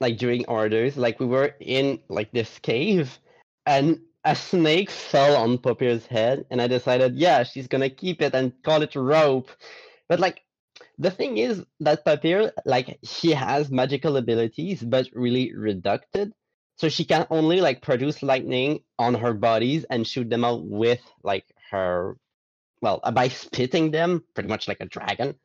[0.00, 3.18] like during orders, like we were in like this cave,
[3.66, 8.34] and a snake fell on Poppy's head, and I decided, yeah, she's gonna keep it
[8.34, 9.50] and call it rope.
[10.06, 10.42] But like,
[10.98, 16.34] the thing is that Papier, like, she has magical abilities, but really reducted.
[16.76, 21.00] So she can only like produce lightning on her bodies and shoot them out with
[21.24, 22.16] like her,
[22.82, 25.36] well, uh, by spitting them, pretty much like a dragon.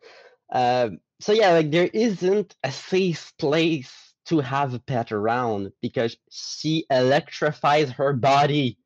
[0.52, 6.18] Um, so yeah, like there isn't a safe place to have a pet around because
[6.32, 8.78] she electrifies her body.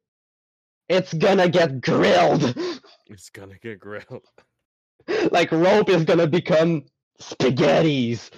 [0.89, 2.55] It's gonna get grilled.
[3.07, 4.23] it's gonna get grilled
[5.31, 6.85] like rope is gonna become
[7.21, 8.31] spaghettis.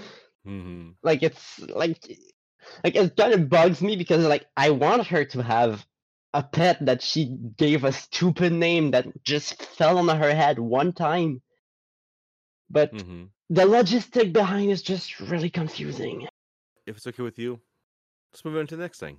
[0.45, 1.99] hmm Like it's like
[2.83, 5.85] like it kind of bugs me because like I want her to have
[6.33, 7.25] a pet that she
[7.57, 11.41] gave a stupid name that just fell on her head one time.
[12.69, 16.28] But hmm the logistic behind is just really confusing.
[16.89, 17.59] If it's okay with you
[18.31, 19.17] let's move on to the next thing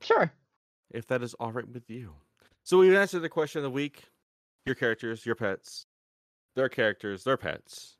[0.00, 0.30] Sure.
[0.90, 2.12] if that is all right with you.
[2.62, 4.04] So we've answered the question of the week.
[4.66, 5.86] Your characters, your pets,
[6.54, 7.96] their characters, their pets.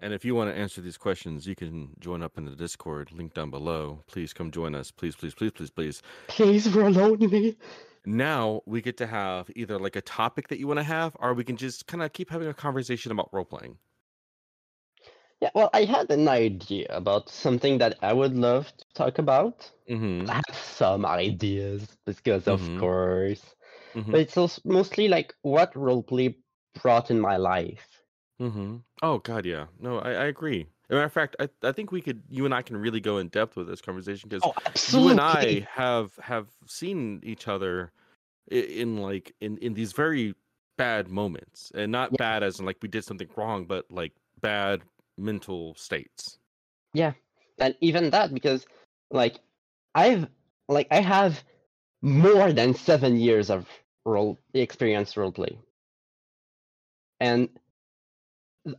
[0.00, 3.12] And if you want to answer these questions, you can join up in the Discord
[3.12, 4.02] link down below.
[4.08, 4.90] Please come join us.
[4.90, 6.02] Please, please, please, please, please.
[6.28, 7.56] Please, we're lonely.
[8.04, 11.32] Now we get to have either like a topic that you want to have, or
[11.34, 13.78] we can just kind of keep having a conversation about role playing.
[15.40, 19.70] Yeah, well, I had an idea about something that I would love to talk about.
[19.88, 20.30] Mm-hmm.
[20.30, 22.74] I have some ideas because, of Mhm.
[22.74, 23.54] course,
[23.94, 24.12] Mhm.
[24.12, 26.42] but it's also mostly like what roleplay
[26.74, 28.04] brought in my life.
[28.40, 28.78] Mm-hmm.
[29.02, 29.66] Oh God, yeah.
[29.78, 30.62] No, I, I agree.
[30.62, 33.00] As a matter of fact, I, I think we could you and I can really
[33.00, 34.52] go in depth with this conversation because Oh,
[34.86, 37.92] you and I have have seen each other
[38.52, 40.34] i- in like in in these very
[40.78, 42.18] bad moments, and not Yeah.
[42.18, 44.82] bad as in like we did something wrong, but like bad
[45.20, 46.38] mental states.
[46.94, 47.12] Yeah.
[47.58, 48.66] And even that because
[49.10, 49.38] like
[49.94, 50.28] I've
[50.68, 51.42] like I have
[52.02, 53.68] more than seven years of
[54.04, 55.58] role experience roleplay,
[57.20, 57.48] and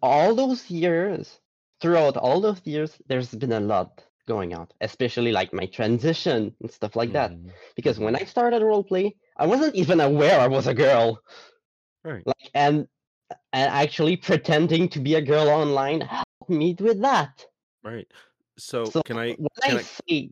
[0.01, 1.39] all those years,
[1.81, 6.71] throughout all those years, there's been a lot going on, especially like my transition and
[6.71, 7.31] stuff like that.
[7.31, 7.51] Mhm.
[7.75, 11.19] Because when I started roleplay, I wasn't even aware I was a girl.
[12.03, 12.25] Right.
[12.25, 12.87] Like and
[13.53, 16.07] and actually pretending to be a girl online
[16.51, 17.45] helped me with that.
[17.83, 18.07] Right.
[18.57, 19.35] So, So can I?
[19.35, 19.83] when Can I, I?
[19.83, 20.31] say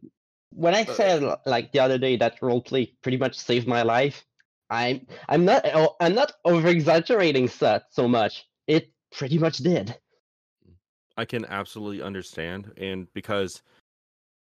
[0.54, 4.26] when I Uh, said like the other day that roleplay pretty much saved my life,
[4.70, 5.66] I'm I'm not
[6.00, 8.48] I'm not over exaggerating so, so much.
[8.68, 9.96] It pretty much did.
[11.18, 13.62] I can absolutely understand, and because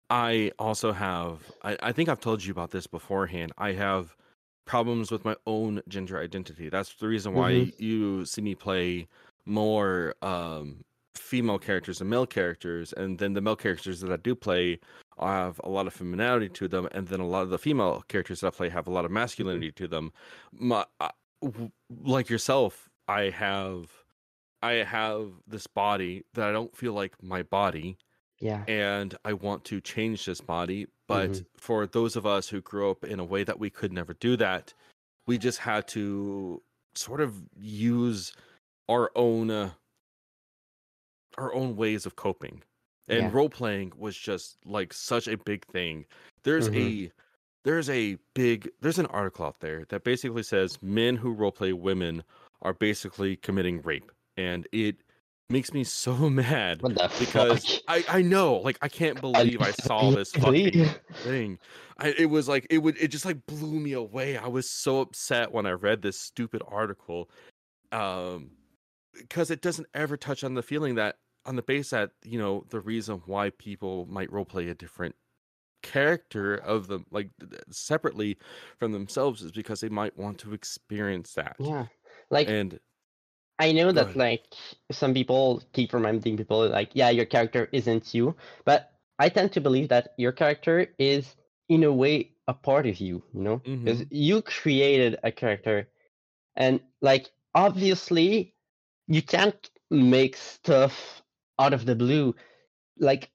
[0.09, 3.51] I also have, I, I think I've told you about this beforehand.
[3.57, 4.15] I have
[4.65, 6.69] problems with my own gender identity.
[6.69, 7.73] That's the reason why Mhm.
[7.79, 9.07] you see me play
[9.45, 10.85] more um,
[11.19, 14.79] female characters and male characters, and then the male characters that I do play
[15.19, 18.39] have a lot of femininity to them, and then a lot of the female characters
[18.41, 20.11] that I play have a lot of masculinity to them.
[20.51, 20.85] My,
[21.41, 21.71] w-
[22.03, 23.89] like yourself, I have.
[24.61, 27.97] I have this body that I don't feel like my body,
[28.41, 28.65] Yeah.
[28.67, 30.87] and I want to change this body.
[31.07, 31.45] But Mhm.
[31.57, 34.35] for those of us who grew up in a way that we could never do
[34.37, 34.73] that,
[35.27, 36.61] we just had to
[36.93, 38.33] sort of use
[38.89, 39.71] our own uh,
[41.37, 42.63] our own ways of coping.
[43.07, 43.31] And Yeah.
[43.31, 46.05] role playing was just like such a big thing.
[46.43, 47.07] There's Mhm.
[47.09, 47.11] a
[47.65, 51.73] there's a big there's an article out there that basically says men who role play
[51.73, 52.23] women
[52.61, 54.97] are basically committing rape and it
[55.49, 56.81] makes me so mad
[57.17, 57.81] because?
[57.87, 61.59] I I know like I can't believe I saw this fucking thing.
[61.97, 64.37] I, it was like it would it just like blew me away.
[64.37, 67.29] I was so upset when I read this stupid article,
[67.91, 68.51] um,
[69.17, 72.65] because it doesn't ever touch on the feeling that on the base that you know
[72.69, 75.15] the reason why people might roleplay a different
[75.81, 77.29] character of them like
[77.69, 78.37] separately
[78.77, 81.55] from themselves is because they might want to experience that.
[81.59, 81.85] Yeah.
[82.29, 82.79] Like And
[83.59, 84.15] I know that ahead.
[84.15, 84.43] like
[84.91, 88.35] some people keep reminding people like, yeah, your character isn't you,
[88.65, 91.35] but I tend to believe that your character is
[91.67, 93.57] in a way a part of you, you know?
[93.57, 94.15] Because mm-hmm.
[94.15, 95.89] you created a character
[96.55, 98.53] and like obviously
[99.09, 101.23] you can't make stuff
[101.59, 102.35] out of the blue.
[102.99, 103.31] Like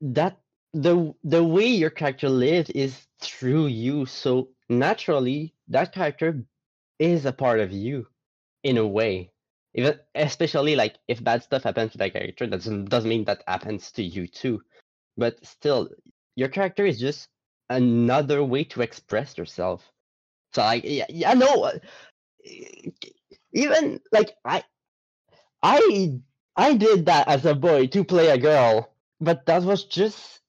[0.00, 0.40] that
[0.72, 4.06] the the way your character lives is through you.
[4.06, 6.42] So naturally that character
[6.98, 8.06] is a part of you
[8.64, 9.30] in a way.
[9.74, 13.44] Even especially like if bad stuff happens to that character, that doesn't doesn't mean that
[13.46, 14.62] happens to you too.
[15.16, 15.90] But still,
[16.36, 17.28] your character is just
[17.70, 19.82] another way to express yourself.
[20.54, 21.78] So like yeah, yeah no uh,
[23.54, 24.64] even like I
[25.62, 26.20] I
[26.56, 30.40] I did that as a boy to play a girl, but that was just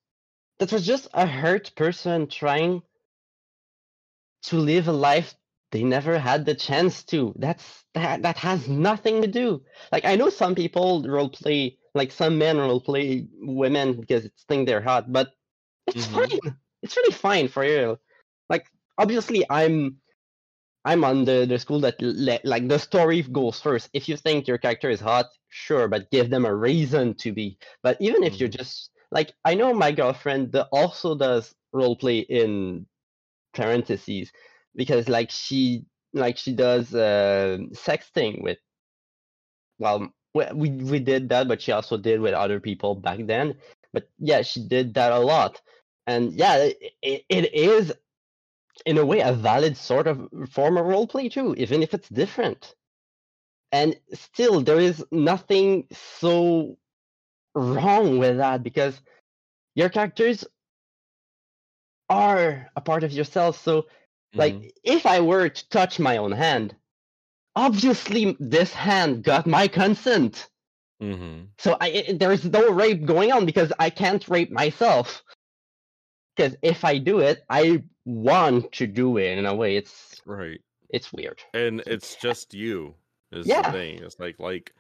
[0.60, 2.84] that was just a hurt person trying
[4.44, 5.36] to live a life
[5.72, 7.34] they never had the chance to.
[7.38, 9.64] That's that that has nothing to do.
[9.92, 14.44] Like I know some people role play like some men role play women because it's
[14.46, 15.34] think they're hot, but
[15.88, 16.14] it's Mhm.
[16.14, 16.58] fine.
[16.84, 18.00] It's really fine for you.
[18.50, 19.98] Like obviously I'm
[20.86, 23.90] I'm on the, the school that le- like the story goes first.
[23.94, 27.58] If you think your character is hot, sure, but give them a reason to be.
[27.84, 32.20] But even if you're just like I know my girlfriend that also does role play
[32.20, 32.86] in
[33.54, 34.32] parentheses
[34.76, 38.58] because like she like she does uh, sexting with
[39.80, 43.56] well we, we did that but she also did with other people back then
[43.94, 45.62] but yeah she did that a lot
[46.08, 46.70] and yeah
[47.02, 47.94] it, it is
[48.86, 52.76] in a way a valid sort of form of roleplay too even if it's different
[53.72, 56.78] and still there is nothing so
[57.56, 59.00] wrong with that because
[59.76, 60.46] your characters
[62.10, 63.88] are a part of yourself so
[64.36, 64.72] like Mhm.
[64.84, 66.76] if i were to touch my own hand
[67.56, 70.50] obviously this hand got my consent
[71.02, 71.50] Mhm.
[71.58, 75.24] so I, it, there is no rape going on because i can't rape myself
[76.36, 80.60] because if i do it i want to do it in a way it's right.
[80.90, 82.94] it's weird And it's just you
[83.32, 83.64] is Yeah.
[83.64, 84.00] the thing.
[84.04, 84.74] It's like like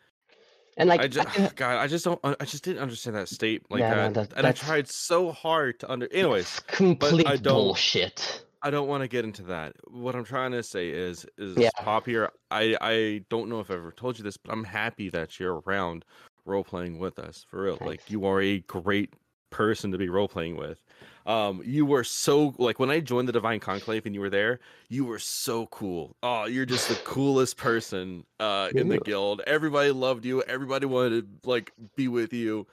[0.78, 3.28] and like I I just can- God, I just don't I just didn't understand that
[3.30, 4.30] state like Yeah, no, that.
[4.30, 9.02] that- and I tried so hard to under anyways, complete don't- bullshit I don't want
[9.04, 9.74] to get into that.
[9.92, 11.70] What I'm trying to say is is Yeah.
[11.78, 15.40] Papier, I I don't know if I've ever told you this, but I'm happy that
[15.40, 16.04] you're around
[16.46, 17.46] role playing with us.
[17.50, 17.78] For real.
[17.82, 19.14] Like you are a great
[19.56, 20.78] person to be role playing with.
[21.26, 24.60] Um you were so like when I joined the Divine Conclave and you were there,
[24.90, 26.16] you were so cool.
[26.22, 29.42] Oh, you're just the coolest person uh in the guild.
[29.48, 30.44] Everybody loved you.
[30.44, 32.68] Everybody wanted to like be with you.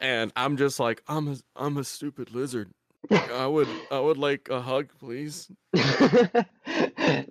[0.00, 2.70] And I'm just like I'm a I'm a stupid lizard.
[3.10, 5.50] I would I would like a hug, please.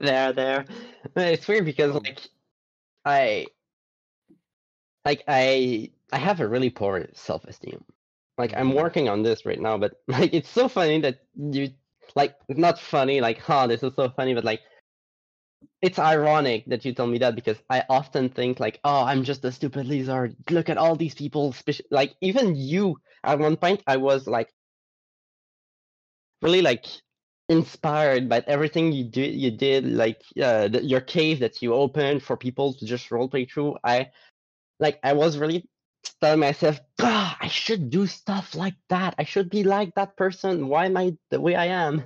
[0.02, 0.66] there there
[1.16, 2.20] it's weird because Um, like
[3.06, 3.46] i
[5.06, 7.84] like i i have a really poor self-esteem
[8.42, 11.70] like i'm working on this right now but like it's so funny that you
[12.16, 14.62] like not funny like huh this is so funny but like
[15.82, 19.46] it's ironic that you tell me that because i often think like oh i'm just
[19.46, 20.36] a stupid lizard.
[20.50, 21.56] Look at all these people
[21.92, 24.50] like even you at one point i was like
[26.42, 26.86] really like
[27.50, 32.24] inspired by everything you did you did like uh, the, your cave that you opened
[32.24, 33.76] for people to just roleplay through.
[33.84, 34.08] I
[34.80, 35.68] like i was really
[36.22, 40.68] telling myself "Ah, i should do stuff like that i should be like that person
[40.68, 42.04] why am i the way i am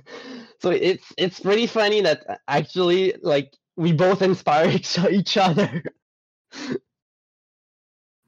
[0.60, 4.68] so it's it's pretty funny that uh, actually like we both inspire
[5.10, 5.82] each, other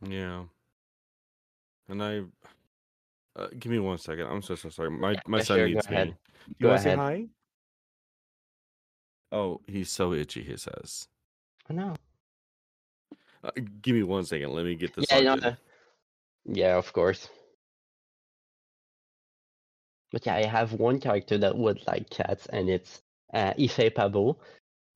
[0.06, 0.44] Yeah.
[1.88, 2.22] And I
[3.36, 4.26] uh, give me one second.
[4.26, 4.90] I'm so so sorry.
[4.90, 6.08] My my Yeah, son sure, needs ahead.
[6.08, 6.14] me.
[6.58, 7.26] You want to say hi?
[9.32, 10.42] Oh, he's so itchy.
[10.42, 11.08] He says.
[11.70, 11.94] oh no
[13.42, 13.50] Uh,
[13.82, 14.52] give me one second.
[14.52, 15.06] Let me get this.
[15.10, 15.56] yeah, know,
[16.44, 17.28] yeah, of course.
[20.10, 23.02] But yeah, I have one character that would like cats, and it's
[23.34, 24.36] uh, Ife Pabo,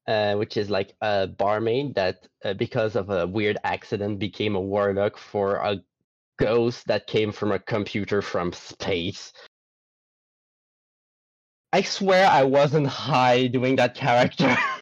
[0.09, 4.61] uh, which is like a barmaid that, uh, because of a weird accident, became a
[4.61, 5.83] warlock for a
[6.39, 9.33] ghost that came from a computer from space.
[11.73, 14.57] I swear I wasn't high doing that character.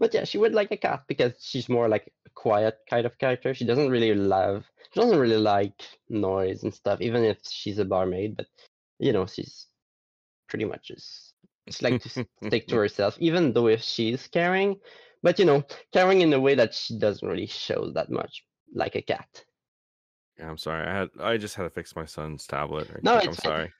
[0.00, 3.18] but yeah, she would like a cat because she's more like a quiet kind of
[3.18, 3.52] character.
[3.52, 7.84] She doesn't really love, she doesn't really like noise and stuff, even if she's a
[7.84, 8.36] barmaid.
[8.36, 8.46] But
[8.98, 9.66] you know, she's
[10.48, 11.34] pretty much just
[11.68, 12.08] she like to
[12.46, 14.76] stick to herself, even though if she's caring,
[15.22, 18.42] but you know, caring in a way that she doesn't really show that much,
[18.74, 19.44] like a cat.
[20.38, 20.88] Yeah, I'm sorry.
[20.88, 22.88] I had I just had to fix my son's tablet.
[23.04, 23.70] No, I'm sorry.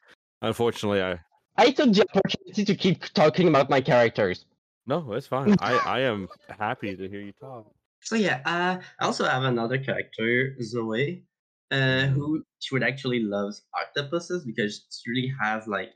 [0.42, 1.18] Unfortunately, I
[1.56, 4.44] I took the opportunity to keep talking about my characters.
[4.90, 5.54] No, it's fine.
[5.58, 7.74] I I am happy to hear you talk.
[8.02, 11.26] So yeah, uh, I also have another character, Zoe,
[11.70, 12.08] uh, Mhm.
[12.08, 15.92] who she would actually loves octopuses because she really has like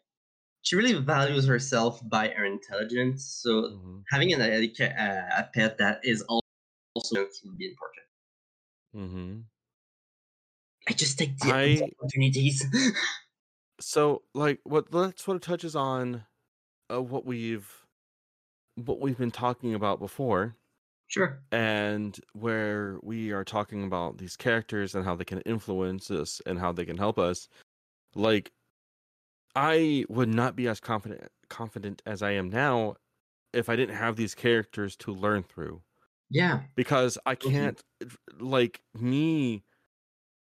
[0.63, 3.25] she really values herself by her intelligence.
[3.43, 6.43] So Mhm, having an, a, uh, a pet that is also
[7.45, 8.07] would be important.
[8.93, 9.45] mhm.
[10.89, 12.65] I just take the I- opportunities.
[13.81, 16.27] So, like, what that sort of touches on
[16.93, 17.84] uh, what we've
[18.77, 20.57] what we've been talking about before,
[21.07, 21.45] sure.
[21.53, 26.59] and where we are talking about these characters and how they can influence us and
[26.59, 27.49] how they can help us.
[28.15, 28.53] Like,
[29.55, 32.97] I would not be as confident confident as I am now
[33.53, 35.83] if I didn't have these characters to learn through.
[36.31, 36.65] Yeah.
[36.77, 37.75] because I Mhm.
[37.75, 37.83] can't
[38.41, 39.65] like me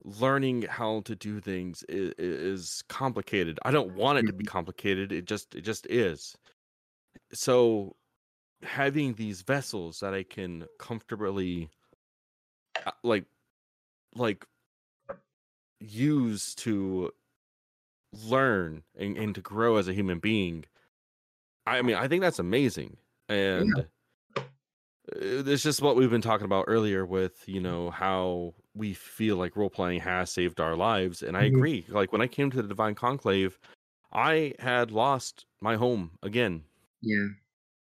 [0.04, 3.58] learning how to do things is, is complicated.
[3.64, 5.12] I don't want it to be complicated.
[5.12, 6.36] It just it just is.
[7.34, 7.96] So
[8.66, 11.70] having these vessels that I can comfortably
[12.84, 13.26] uh, like
[14.16, 14.46] like
[15.80, 17.12] use to
[18.12, 20.64] learn and, and to grow as a human being
[21.66, 22.96] i mean i think that's amazing
[23.28, 23.82] and uh,
[25.12, 29.56] it's just what we've been talking about earlier with you know how we feel like
[29.56, 31.44] role playing has saved our lives and i Mhm.
[31.44, 33.58] agree like when i came to the divine conclave
[34.12, 36.64] i had lost my home again
[37.00, 37.28] Yeah.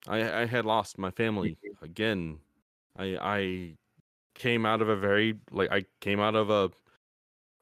[0.08, 1.84] I, I had lost my family mm-hmm.
[1.84, 2.38] again.
[2.98, 3.74] I I
[4.34, 6.70] came out of a very like I came out of a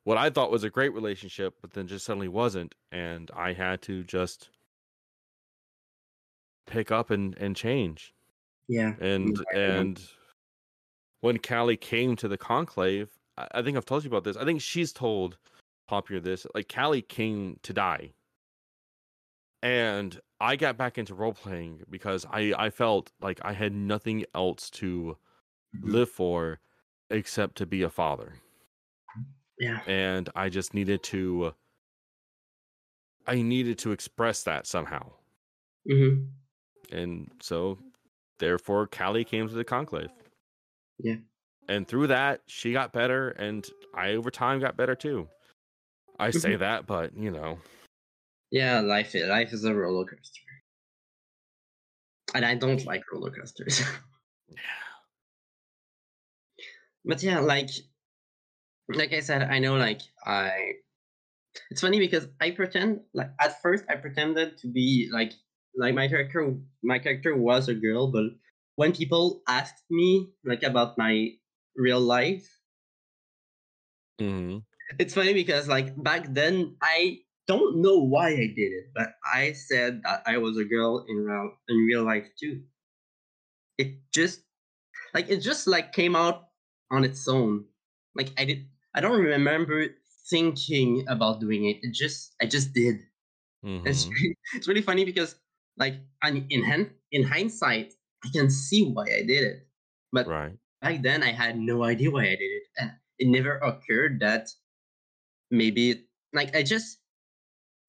[0.04, 3.82] what I thought was a great relationship, but then just suddenly wasn't, and I had
[3.82, 4.48] to just
[6.66, 8.14] pick up and and change.
[8.68, 8.94] Yeah.
[9.00, 9.62] And Exactly.
[9.62, 10.08] and
[11.20, 14.36] when Callie came to the conclave, I, I think I've told you about this.
[14.36, 15.38] I think she's told
[15.88, 16.46] Papier this.
[16.54, 18.12] Like Callie came to die.
[19.62, 24.24] And I got back into role playing because I, I felt like I had nothing
[24.34, 25.18] else to
[25.76, 25.92] Mhm.
[25.92, 26.60] live for
[27.10, 28.34] except to be a father.
[29.58, 29.82] Yeah.
[29.86, 31.54] And I just needed to
[33.26, 35.12] I needed to express that somehow.
[35.86, 36.38] hmm
[36.90, 37.78] And so
[38.38, 40.10] therefore Callie came to the conclave.
[40.98, 41.18] Yeah.
[41.68, 45.28] And through that she got better and I over time got better too.
[46.18, 47.60] I say that, but you know.
[48.50, 48.80] Yeah.
[48.80, 50.42] Life is life is a roller coaster,
[52.34, 53.82] and I don't like roller coasters.
[54.48, 54.58] Yeah.
[57.04, 57.70] but yeah, like
[58.88, 60.72] like I said, I know like I
[61.70, 65.32] it's funny because I pretend like at first I pretended to be like
[65.76, 68.24] like my character my character was a girl, but
[68.76, 71.30] when people asked me like about my
[71.76, 72.48] real life,
[74.18, 74.58] hmm
[74.98, 79.52] it's funny because like back then I don't know why I did it, but I
[79.52, 82.64] said that I was a girl in real in real life too.
[83.78, 84.42] It just
[85.14, 86.50] like it just like came out
[86.90, 87.66] on its own.
[88.16, 89.86] Like I did I don't remember
[90.30, 91.78] thinking about doing it.
[91.82, 93.00] It just I just did.
[93.84, 95.36] It's hmm really, it's really funny because
[95.78, 97.94] like in hin- in hindsight
[98.24, 99.68] I can see why I did it.
[100.12, 100.58] But Right.
[100.82, 104.48] back then I had no idea why I did it, and it never occurred that
[105.50, 106.98] maybe like I just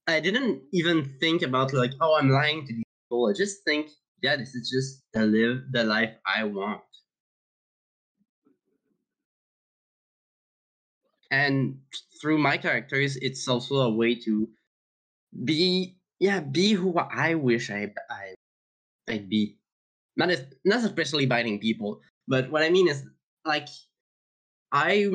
[0.10, 3.30] I didn't even think about like oh I'm lying to these people.
[3.30, 3.90] I just think
[4.24, 6.82] yeah this is just the live the life I want.
[11.32, 11.78] And
[12.20, 14.50] through my characters, it's also a way to
[15.46, 18.34] be yeah be who I wish I I
[19.08, 19.58] I'd be.
[20.18, 23.06] Not as, not especially biting people, but what I mean is
[23.46, 23.68] like
[24.72, 25.08] I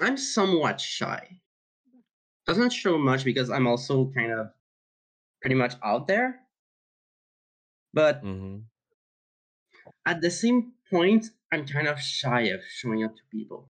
[0.00, 1.40] I'm somewhat shy.
[2.46, 4.52] Doesn't show much because I'm also kind of
[5.42, 6.46] pretty much out there.
[7.94, 8.66] But hmm
[10.06, 13.70] at the same point, I'm kind of shy of showing up to people,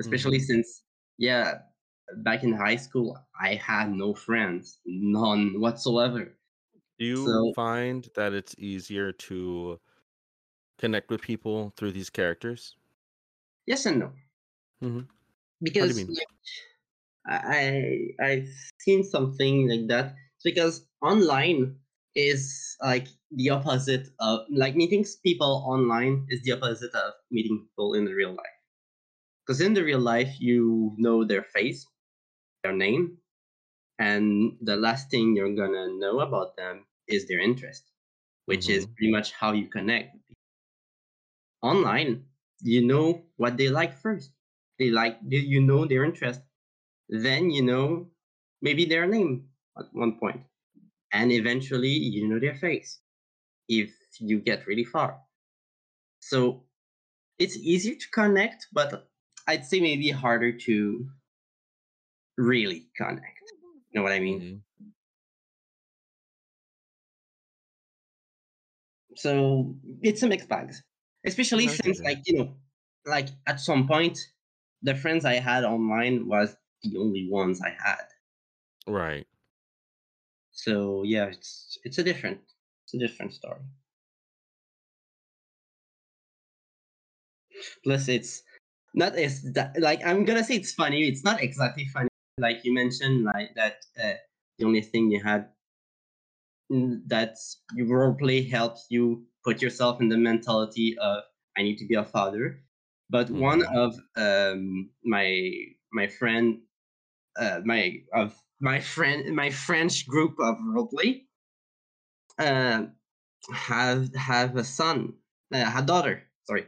[0.00, 0.84] especially since
[1.18, 1.60] yeah,
[2.18, 6.36] back in high school I had no friends, none whatsoever.
[6.98, 9.80] Do you So- find that it's easier to
[10.78, 12.76] connect with people through these characters?
[13.66, 14.12] Yes and no.
[14.80, 15.08] Mhm.
[15.62, 16.04] Because
[17.28, 18.48] I I've
[18.80, 20.14] seen something like that.
[20.36, 21.76] It's because online
[22.14, 27.94] is like the opposite of like meeting people online is the opposite of meeting people
[27.94, 28.58] in the real life.
[29.46, 31.86] Because in the real life, you know their face,
[32.64, 33.18] their name,
[33.98, 37.84] and the last thing you're gonna know about them is their interest,
[38.46, 38.94] which is mm-hmm.
[38.94, 40.16] pretty much how you connect.
[41.62, 42.24] Online,
[42.60, 44.30] you know what they like first.
[44.78, 46.40] They like you know their interest,
[47.08, 48.10] then you know
[48.62, 50.44] maybe their name at one point,
[51.12, 53.00] and eventually you know their face
[53.68, 55.22] if you get really far.
[56.20, 56.66] So
[57.38, 59.10] it's easier to connect, but
[59.48, 61.10] I'd say maybe harder to
[62.36, 63.52] really connect.
[63.90, 64.40] You know what I mean?
[64.40, 64.92] Mhm.
[69.16, 70.72] So it's a mixed bag,
[71.26, 71.80] especially Okay.
[71.82, 72.56] since like you know,
[73.06, 74.18] like at some point,
[74.82, 78.06] the friends I had online was the only ones I had.
[78.86, 79.26] Right.
[80.52, 82.40] So yeah, it's it's a different
[82.84, 83.62] it's a different story.
[87.84, 88.42] Plus, it's
[88.94, 91.08] not as that like I'm gonna say it's funny.
[91.08, 92.08] It's not exactly funny,
[92.38, 93.84] like you mentioned, like that.
[94.02, 94.14] Uh,
[94.58, 95.50] the only thing you had
[96.70, 97.36] that
[97.74, 101.22] your roleplay helps you put yourself in the mentality of
[101.56, 102.62] I need to be a father.
[103.10, 103.74] But one Mhm.
[103.74, 105.50] of um, my
[105.92, 106.60] my friend,
[107.38, 111.26] uh, my of my friend, my French group of roleplay,
[112.38, 112.86] uh,
[113.52, 115.14] have have a son,
[115.54, 116.24] uh, a daughter.
[116.44, 116.66] Sorry,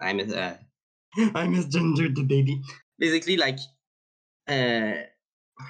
[0.00, 0.58] I mis uh,
[1.16, 2.62] I misgendered the baby.
[2.98, 3.58] Basically, like,
[4.48, 4.94] uh,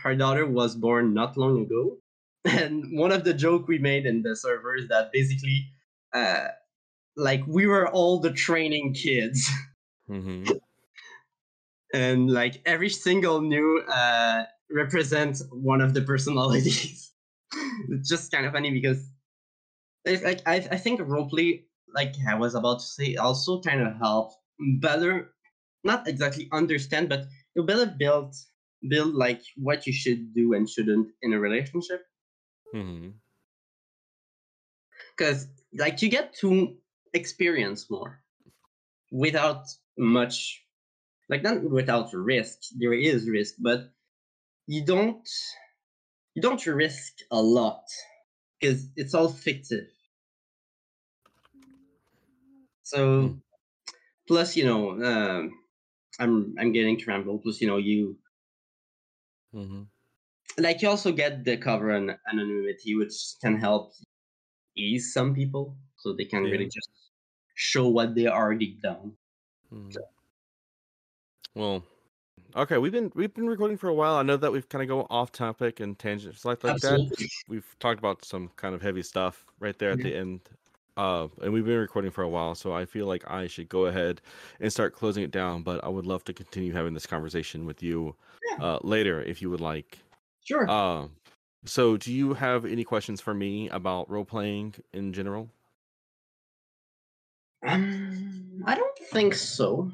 [0.03, 1.99] her daughter was born not long ago,
[2.45, 5.71] and one of the joke we made in the server is that basically,
[6.13, 6.49] uh,
[7.17, 9.51] like we were all the training kids.
[10.09, 10.45] hmm
[11.93, 17.07] and like every single new uh represents one of the personalities.
[17.89, 19.11] It's just kind of funny because
[20.05, 23.97] it's like I, I think roleplay like i was about to say also kind of
[23.97, 24.37] helps
[24.79, 25.33] better
[25.83, 27.25] not exactly understand but
[27.57, 28.37] you better build
[28.89, 32.05] build like what you should do and shouldn't in a relationship.
[32.75, 33.11] Mm-hmm.
[35.17, 36.77] Because like you get to
[37.13, 38.23] experience more
[39.13, 39.67] without
[39.99, 40.65] much
[41.31, 43.93] like not without risk there is risk but
[44.67, 45.29] you don't
[46.35, 47.85] you don't risk a lot
[48.61, 49.89] because it's all fictive
[52.83, 53.41] so Hmm.
[54.29, 55.65] plus you know um
[56.21, 58.19] i'm i'm getting trampled plus you know you
[59.53, 59.83] hmm
[60.59, 63.93] like you also get the cover and anonymity which can help
[64.77, 66.91] ease some people so they can really just
[67.57, 69.17] show what they already done
[69.93, 70.05] down Mhm.
[71.55, 71.85] Well,
[72.57, 74.17] okay, we've been we've been recording for a while.
[74.17, 77.03] I know that we've kind of go off topic and tangents like like that.
[77.49, 80.03] We've talked about some kind of heavy stuff right there at Yeah.
[80.03, 80.43] the end.
[80.97, 83.87] Uh, and we've been recording for a while, so I feel like I should go
[83.87, 84.21] ahead
[84.61, 85.63] and start closing it down.
[85.63, 88.59] But I would love to continue having this conversation with you Yeah.
[88.59, 90.01] uh, later if you would like.
[90.41, 91.09] sure Uh,
[91.67, 95.51] so, do you have any questions for me about role playing in general?
[97.63, 99.91] um, i don't think so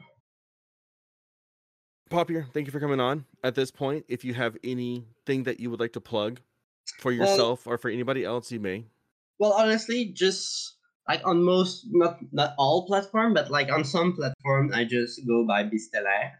[2.11, 3.25] Papier, thank you for coming on.
[3.43, 6.41] At this point, if you have anything that you would like to plug
[7.01, 8.85] for yourself or for anybody else, you may.
[9.39, 10.77] Well, honestly, just
[11.09, 15.45] like on most, not not all platform, but like on some platform, I just go
[15.47, 16.33] by Bistellaire.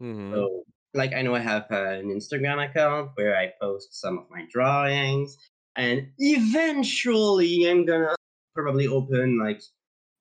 [0.00, 4.18] hmm So, like, I know I have uh, an Instagram account where I post some
[4.18, 5.36] of my drawings,
[5.76, 8.14] and eventually, I'm gonna
[8.54, 9.62] probably open like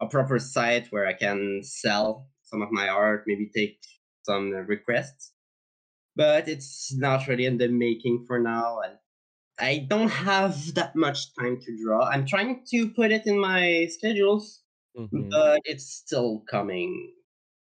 [0.01, 3.79] a proper site where I can sell some of my art, maybe take
[4.23, 5.33] some requests.
[6.15, 8.97] But it's not really in the making for now, and
[9.59, 12.05] I don't have that much time to draw.
[12.05, 14.63] I'm trying to put it in my schedules,
[14.95, 17.13] hmm but it's still coming.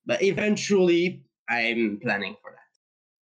[0.06, 2.60] But eventually, I'm planning for that.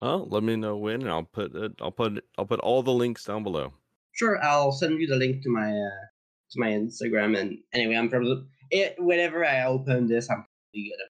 [0.02, 1.72] Well, let me know when, and I'll put it.
[1.80, 3.74] I'll put it, I'll put all the links down below.
[4.12, 6.04] Sure, I'll send you the link to my uh,
[6.50, 7.38] to my Instagram.
[7.38, 11.07] And anyway, I'm probably it, whenever I open this, I'm probably gonna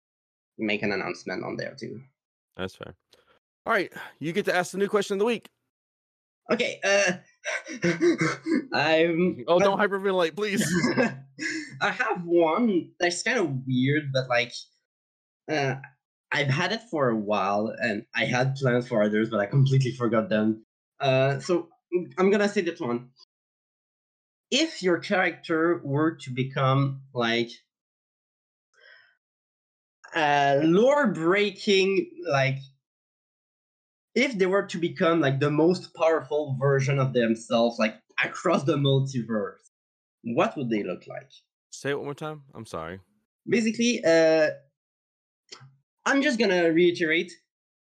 [0.58, 2.00] make an announcement on there too.
[2.56, 2.94] That's fair.
[3.66, 5.48] All right, you get to ask the new question of the week.
[6.50, 7.12] Okay, uh,
[8.72, 9.44] I'm.
[9.46, 10.66] Oh, don't hyperventilate, please.
[11.80, 14.52] I have one that's kind of weird, but like,
[15.50, 15.76] uh,
[16.32, 19.92] I've had it for a while, and I had plans for others, but I completely
[19.92, 20.64] forgot them.
[21.00, 21.68] Uh, so
[22.16, 23.10] I'm gonna say this one.
[24.50, 27.50] If your character were to become like
[30.14, 32.58] a lore breaking, like
[34.14, 38.76] if they were to become like the most powerful version of themselves, like across the
[38.76, 39.60] multiverse,
[40.24, 41.30] what would they look like?
[41.70, 42.42] Say it one more time.
[42.54, 43.00] I'm sorry.
[43.46, 44.50] Basically, uh,
[46.04, 47.32] I'm just gonna reiterate: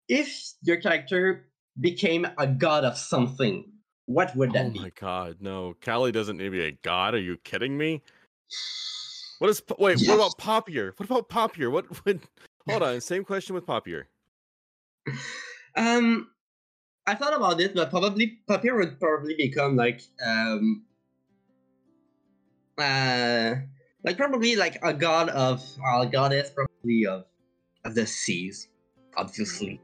[0.08, 1.50] if your character
[1.80, 3.66] became a god of something,
[4.06, 4.80] what would that be?
[4.80, 4.86] Oh be?
[4.86, 5.76] my god, no.
[5.84, 7.16] Callie doesn't need to be a god.
[7.16, 8.02] Are you kidding me?
[9.42, 10.08] What is wait, Yes.
[10.08, 10.94] what about Papier?
[10.98, 11.72] What about Papier?
[11.72, 12.22] What would
[12.70, 14.08] hold on, same question with Papier.
[15.76, 16.30] Um,
[17.08, 20.84] I thought about it, but probably Papier would probably become like um,
[22.78, 23.56] uh,
[24.04, 27.26] like probably like a god of a goddess probably of
[27.84, 28.68] of the seas,
[29.18, 29.82] obviously,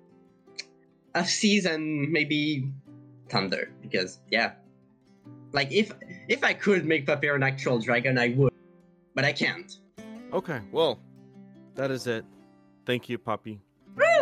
[1.15, 2.71] of seas and maybe
[3.27, 4.51] thunder because yeah,
[5.51, 5.91] like if
[6.29, 8.53] if I could make Papier an actual dragon, I would,
[9.17, 9.79] but I can't.
[10.31, 10.99] Okay, well,
[11.73, 12.23] that is it.
[12.85, 13.59] Thank you, Poppy.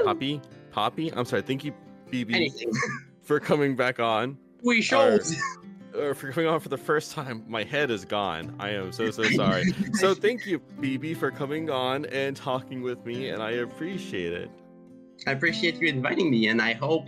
[0.06, 0.42] Poppy?
[0.72, 1.12] Poppy?
[1.14, 1.74] I'm sorry, thank you,
[2.10, 2.72] BB, Anything.
[3.22, 4.40] for coming back on.
[4.64, 5.22] we showed.
[5.98, 7.46] Or for coming on for the first time.
[7.48, 8.54] My head is gone.
[8.60, 9.64] I am so so sorry.
[9.94, 14.52] so thank you, BB, for coming on and talking with me, and I appreciate it.
[15.26, 17.08] I appreciate you inviting me, and I hope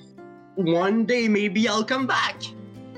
[0.56, 2.42] one day maybe I'll come back.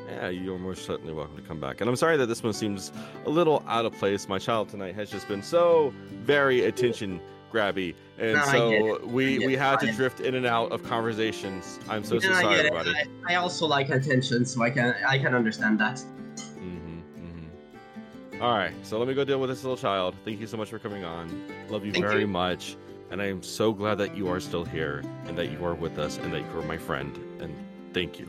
[0.09, 1.81] Yeah, you're most certainly welcome to come back.
[1.81, 2.91] And I'm sorry that this one seems
[3.25, 4.27] a little out of place.
[4.27, 5.93] My child tonight has just been so
[6.25, 10.83] very attention grabby, and No, so we we had to drift in and out of
[10.83, 11.79] conversations.
[11.89, 12.73] I'm so so sorry, get it.
[12.73, 15.99] I, I also like attention, so I can I can understand that.
[15.99, 20.15] hmm hmm All right, so let me go deal with this little child.
[20.25, 21.27] Thank you so much for coming on.
[21.69, 22.27] Love you Thank very you.
[22.27, 22.77] much,
[23.11, 25.97] and I am so glad that you are still here and that you are with
[25.97, 27.17] us and that you are my friend.
[27.39, 27.55] And
[27.93, 28.27] thank you.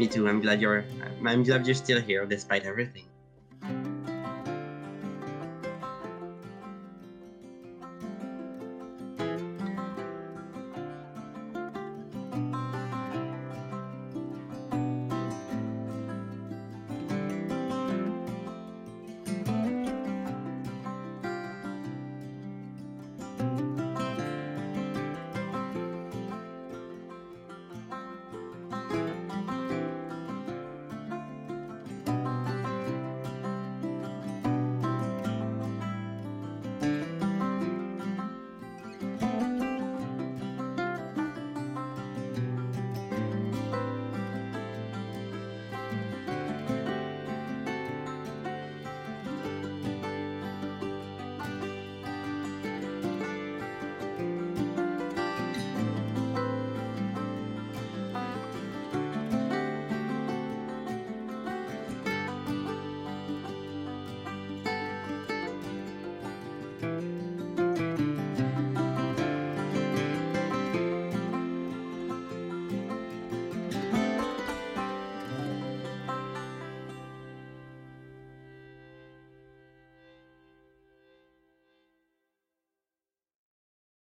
[0.00, 0.26] Me too.
[0.26, 0.86] I'm glad you're
[1.26, 3.09] I'm glad you're still here despite everything.